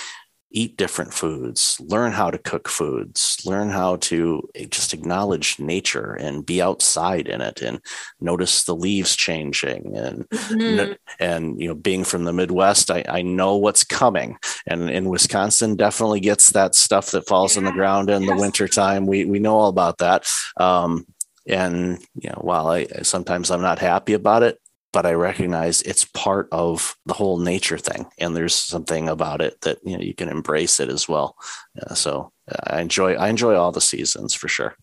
eat 0.53 0.77
different 0.77 1.13
foods, 1.13 1.79
learn 1.79 2.11
how 2.11 2.29
to 2.29 2.37
cook 2.37 2.67
foods, 2.67 3.37
learn 3.45 3.69
how 3.69 3.95
to 3.95 4.47
just 4.69 4.93
acknowledge 4.93 5.57
nature 5.59 6.13
and 6.13 6.45
be 6.45 6.61
outside 6.61 7.27
in 7.27 7.41
it 7.41 7.61
and 7.61 7.79
notice 8.19 8.63
the 8.65 8.75
leaves 8.75 9.15
changing 9.15 9.95
and 9.95 10.27
mm-hmm. 10.29 10.93
and 11.19 11.59
you 11.59 11.69
know 11.69 11.75
being 11.75 12.03
from 12.03 12.25
the 12.25 12.33
Midwest, 12.33 12.91
I, 12.91 13.03
I 13.07 13.21
know 13.21 13.55
what's 13.55 13.83
coming. 13.83 14.37
And 14.67 14.89
in 14.89 15.09
Wisconsin 15.09 15.75
definitely 15.75 16.19
gets 16.19 16.51
that 16.51 16.75
stuff 16.75 17.11
that 17.11 17.27
falls 17.27 17.55
yeah. 17.55 17.59
in 17.59 17.65
the 17.65 17.71
ground 17.71 18.09
in 18.09 18.23
yes. 18.23 18.29
the 18.29 18.41
wintertime. 18.41 19.05
We 19.05 19.25
we 19.25 19.39
know 19.39 19.55
all 19.55 19.69
about 19.69 19.99
that. 19.99 20.27
Um, 20.57 21.05
and 21.47 21.99
you 22.15 22.29
know, 22.29 22.39
while 22.41 22.67
I 22.67 22.85
sometimes 23.03 23.51
I'm 23.51 23.61
not 23.61 23.79
happy 23.79 24.13
about 24.13 24.43
it, 24.43 24.59
but 24.93 25.05
I 25.05 25.13
recognize 25.13 25.81
it's 25.83 26.05
part 26.05 26.47
of 26.51 26.95
the 27.05 27.13
whole 27.13 27.39
nature 27.39 27.77
thing, 27.77 28.07
and 28.19 28.35
there's 28.35 28.55
something 28.55 29.09
about 29.09 29.41
it 29.41 29.59
that 29.61 29.79
you 29.83 29.97
know 29.97 30.03
you 30.03 30.13
can 30.13 30.29
embrace 30.29 30.79
it 30.79 30.89
as 30.89 31.07
well. 31.07 31.35
Uh, 31.81 31.93
so 31.93 32.31
I 32.67 32.81
enjoy 32.81 33.13
I 33.15 33.29
enjoy 33.29 33.55
all 33.55 33.71
the 33.71 33.81
seasons 33.81 34.33
for 34.33 34.47
sure. 34.47 34.75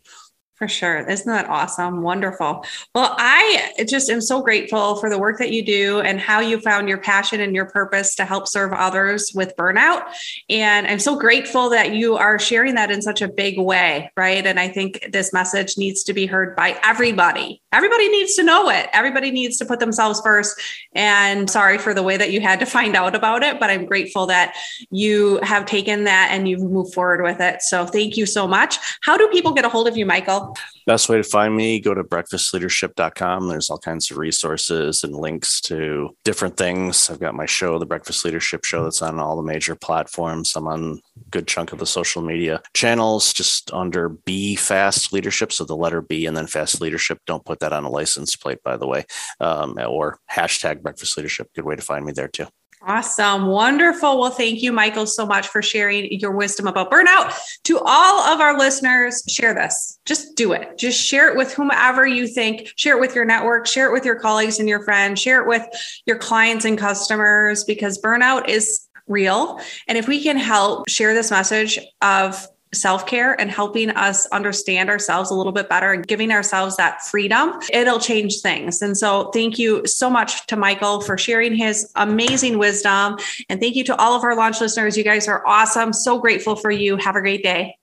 For 0.59 0.67
sure. 0.67 1.09
Isn't 1.09 1.33
that 1.33 1.49
awesome? 1.49 2.03
Wonderful. 2.03 2.65
Well, 2.93 3.15
I 3.17 3.75
just 3.89 4.11
am 4.11 4.21
so 4.21 4.43
grateful 4.43 4.97
for 4.97 5.09
the 5.09 5.17
work 5.17 5.39
that 5.39 5.53
you 5.53 5.65
do 5.65 6.01
and 6.01 6.19
how 6.19 6.41
you 6.41 6.59
found 6.59 6.89
your 6.89 6.99
passion 6.99 7.41
and 7.41 7.55
your 7.55 7.67
purpose 7.67 8.17
to 8.17 8.25
help 8.25 8.49
serve 8.49 8.73
others 8.73 9.31
with 9.37 9.55
burnout. 9.57 10.03
And 10.51 10.89
I'm 10.89 10.99
so 10.99 11.17
grateful 11.17 11.71
that 11.71 11.95
you 11.95 12.17
are 12.17 12.41
sharing 12.41 12.75
that 12.75 12.91
in 12.91 13.03
such 13.03 13.23
a 13.23 13.29
big 13.29 13.57
way, 13.57 14.11
right? 14.17 14.45
And 14.45 14.59
I 14.59 14.67
think 14.67 15.11
this 15.13 15.33
message 15.33 15.79
needs 15.79 16.03
to 16.03 16.13
be 16.13 16.27
heard 16.27 16.57
by 16.57 16.77
everybody. 16.83 17.63
Everybody 17.71 18.09
needs 18.09 18.35
to 18.35 18.43
know 18.43 18.69
it. 18.69 18.89
Everybody 18.93 19.31
needs 19.31 19.59
to 19.59 19.65
put 19.65 19.79
themselves 19.79 20.21
first. 20.25 20.61
And 20.93 21.49
sorry 21.49 21.79
for 21.79 21.95
the 21.95 22.03
way 22.03 22.17
that 22.17 22.33
you 22.33 22.41
had 22.41 22.59
to 22.59 22.67
find 22.67 22.97
out 22.97 23.15
about 23.15 23.45
it, 23.45 23.61
but 23.61 23.71
I'm 23.71 23.87
grateful 23.87 24.27
that 24.27 24.57
you 24.91 25.39
have 25.45 25.67
taken 25.67 26.03
that 26.05 26.31
and 26.33 26.49
you've 26.49 26.63
moved 26.63 26.95
forward 26.95 27.23
with 27.23 27.41
it. 27.41 27.63
So 27.63 27.87
thank 27.87 28.17
you 28.17 28.27
so 28.27 28.49
much. 28.49 28.77
How 29.03 29.17
do 29.17 29.29
people 29.29 29.53
get 29.53 29.65
a 29.65 29.69
hold 29.69 29.87
of 29.87 29.97
you, 29.97 30.05
Michael? 30.05 30.48
Best 30.89 31.11
way 31.11 31.19
to 31.19 31.23
find 31.23 31.55
me, 31.55 31.81
go 31.81 31.93
to 31.93 32.03
breakfastleadership.com. 32.03 33.47
There's 33.47 33.69
all 33.69 33.77
kinds 33.77 34.11
of 34.11 34.17
resources 34.17 35.05
and 35.05 35.15
links 35.15 35.61
to 35.61 36.17
different 36.25 36.57
things. 36.57 37.11
I've 37.11 37.21
got 37.21 37.35
my 37.35 37.45
show, 37.45 37.79
The 37.79 37.85
Breakfast 37.85 38.25
Leadership 38.25 38.65
Show, 38.65 38.85
that's 38.85 39.03
on 39.03 39.19
all 39.19 39.37
the 39.37 39.43
major 39.43 39.75
platforms. 39.75 40.57
I'm 40.57 40.67
on 40.67 41.03
a 41.03 41.29
good 41.29 41.47
chunk 41.47 41.75
of 41.75 41.79
the 41.79 41.85
social 41.85 42.23
media 42.23 42.63
channels, 42.73 43.35
just 43.35 43.71
under 43.75 44.09
B 44.09 44.57
Fast 44.57 45.13
Leadership. 45.13 45.53
So 45.53 45.67
the 45.67 45.77
letter 45.77 46.01
B 46.01 46.25
and 46.25 46.35
then 46.35 46.47
Fast 46.47 46.81
Leadership. 46.81 47.19
Don't 47.27 47.45
put 47.45 47.61
that 47.61 47.75
on 47.75 47.85
a 47.85 47.91
license 47.91 48.35
plate, 48.35 48.63
by 48.65 48.79
the 48.79 48.87
way, 48.87 49.05
um, 49.41 49.79
or 49.87 50.21
hashtag 50.33 50.81
Breakfast 50.81 51.19
Leadership. 51.19 51.51
Good 51.55 51.67
way 51.67 51.77
to 51.77 51.83
find 51.83 52.07
me 52.07 52.13
there 52.13 52.29
too. 52.29 52.47
Awesome. 52.83 53.47
Wonderful. 53.47 54.21
Well, 54.21 54.31
thank 54.31 54.63
you, 54.63 54.73
Michael, 54.73 55.07
so 55.07 55.27
much 55.27 55.49
for 55.49 55.63
sharing 55.63 56.13
your 56.21 56.31
wisdom 56.31 56.67
about 56.67 56.91
burnout. 56.91 57.37
To 57.65 57.81
all 57.85 58.21
of 58.21 58.41
our 58.41 58.57
listeners, 58.57 59.23
share 59.29 59.53
this. 59.53 59.99
Just 60.05 60.37
do 60.37 60.53
it. 60.53 60.79
Just 60.79 61.01
share 61.01 61.29
it 61.29 61.37
with 61.37 61.53
whomever 61.53 62.07
you 62.07 62.29
think. 62.29 62.71
Share 62.77 62.97
it 62.97 63.01
with 63.01 63.15
your 63.15 63.25
network, 63.25 63.67
share 63.67 63.89
it 63.89 63.93
with 63.93 64.05
your 64.05 64.19
colleagues 64.19 64.61
and 64.61 64.69
your 64.69 64.83
friends, 64.85 65.21
share 65.21 65.43
it 65.43 65.49
with 65.49 65.67
your 66.07 66.19
clients 66.19 66.65
and 66.65 66.79
customers 66.79 67.65
because 67.65 68.01
burnout 68.01 68.49
is 68.49 68.89
real. 69.09 69.61
And 69.89 69.99
if 69.99 70.07
we 70.07 70.23
can 70.23 70.37
help 70.37 70.89
share 70.89 71.15
this 71.15 71.31
message 71.31 71.79
of 72.01 72.47
self 72.73 73.07
care 73.07 73.39
and 73.41 73.51
helping 73.51 73.91
us 73.91 74.27
understand 74.27 74.91
ourselves 74.91 75.31
a 75.31 75.35
little 75.35 75.53
bit 75.53 75.69
better 75.69 75.93
and 75.93 76.07
giving 76.07 76.31
ourselves 76.31 76.77
that 76.77 77.03
freedom, 77.03 77.55
it'll 77.73 78.01
change 78.01 78.41
things. 78.41 78.83
And 78.83 78.97
so, 78.97 79.31
thank 79.31 79.59
you 79.59 79.87
so 79.87 80.11
much 80.11 80.47
to 80.47 80.57
Michael 80.57 81.01
for 81.01 81.19
sharing 81.19 81.55
his 81.55 81.91
amazing 81.97 82.59
wisdom. 82.59 83.19
And 83.49 83.61
thank 83.61 83.77
you 83.77 83.85
to 83.85 83.97
all 83.97 84.15
of 84.15 84.25
our 84.25 84.37
launch 84.37 84.61
listeners. 84.61 84.97
You 84.97 85.05
guys 85.05 85.29
are 85.29 85.47
awesome. 85.47 85.93
So 85.93 86.19
grateful 86.19 86.57
for 86.57 86.71
you. 86.71 86.97
Have 86.97 87.17
a 87.17 87.21
great 87.21 87.43
day. 87.43 87.77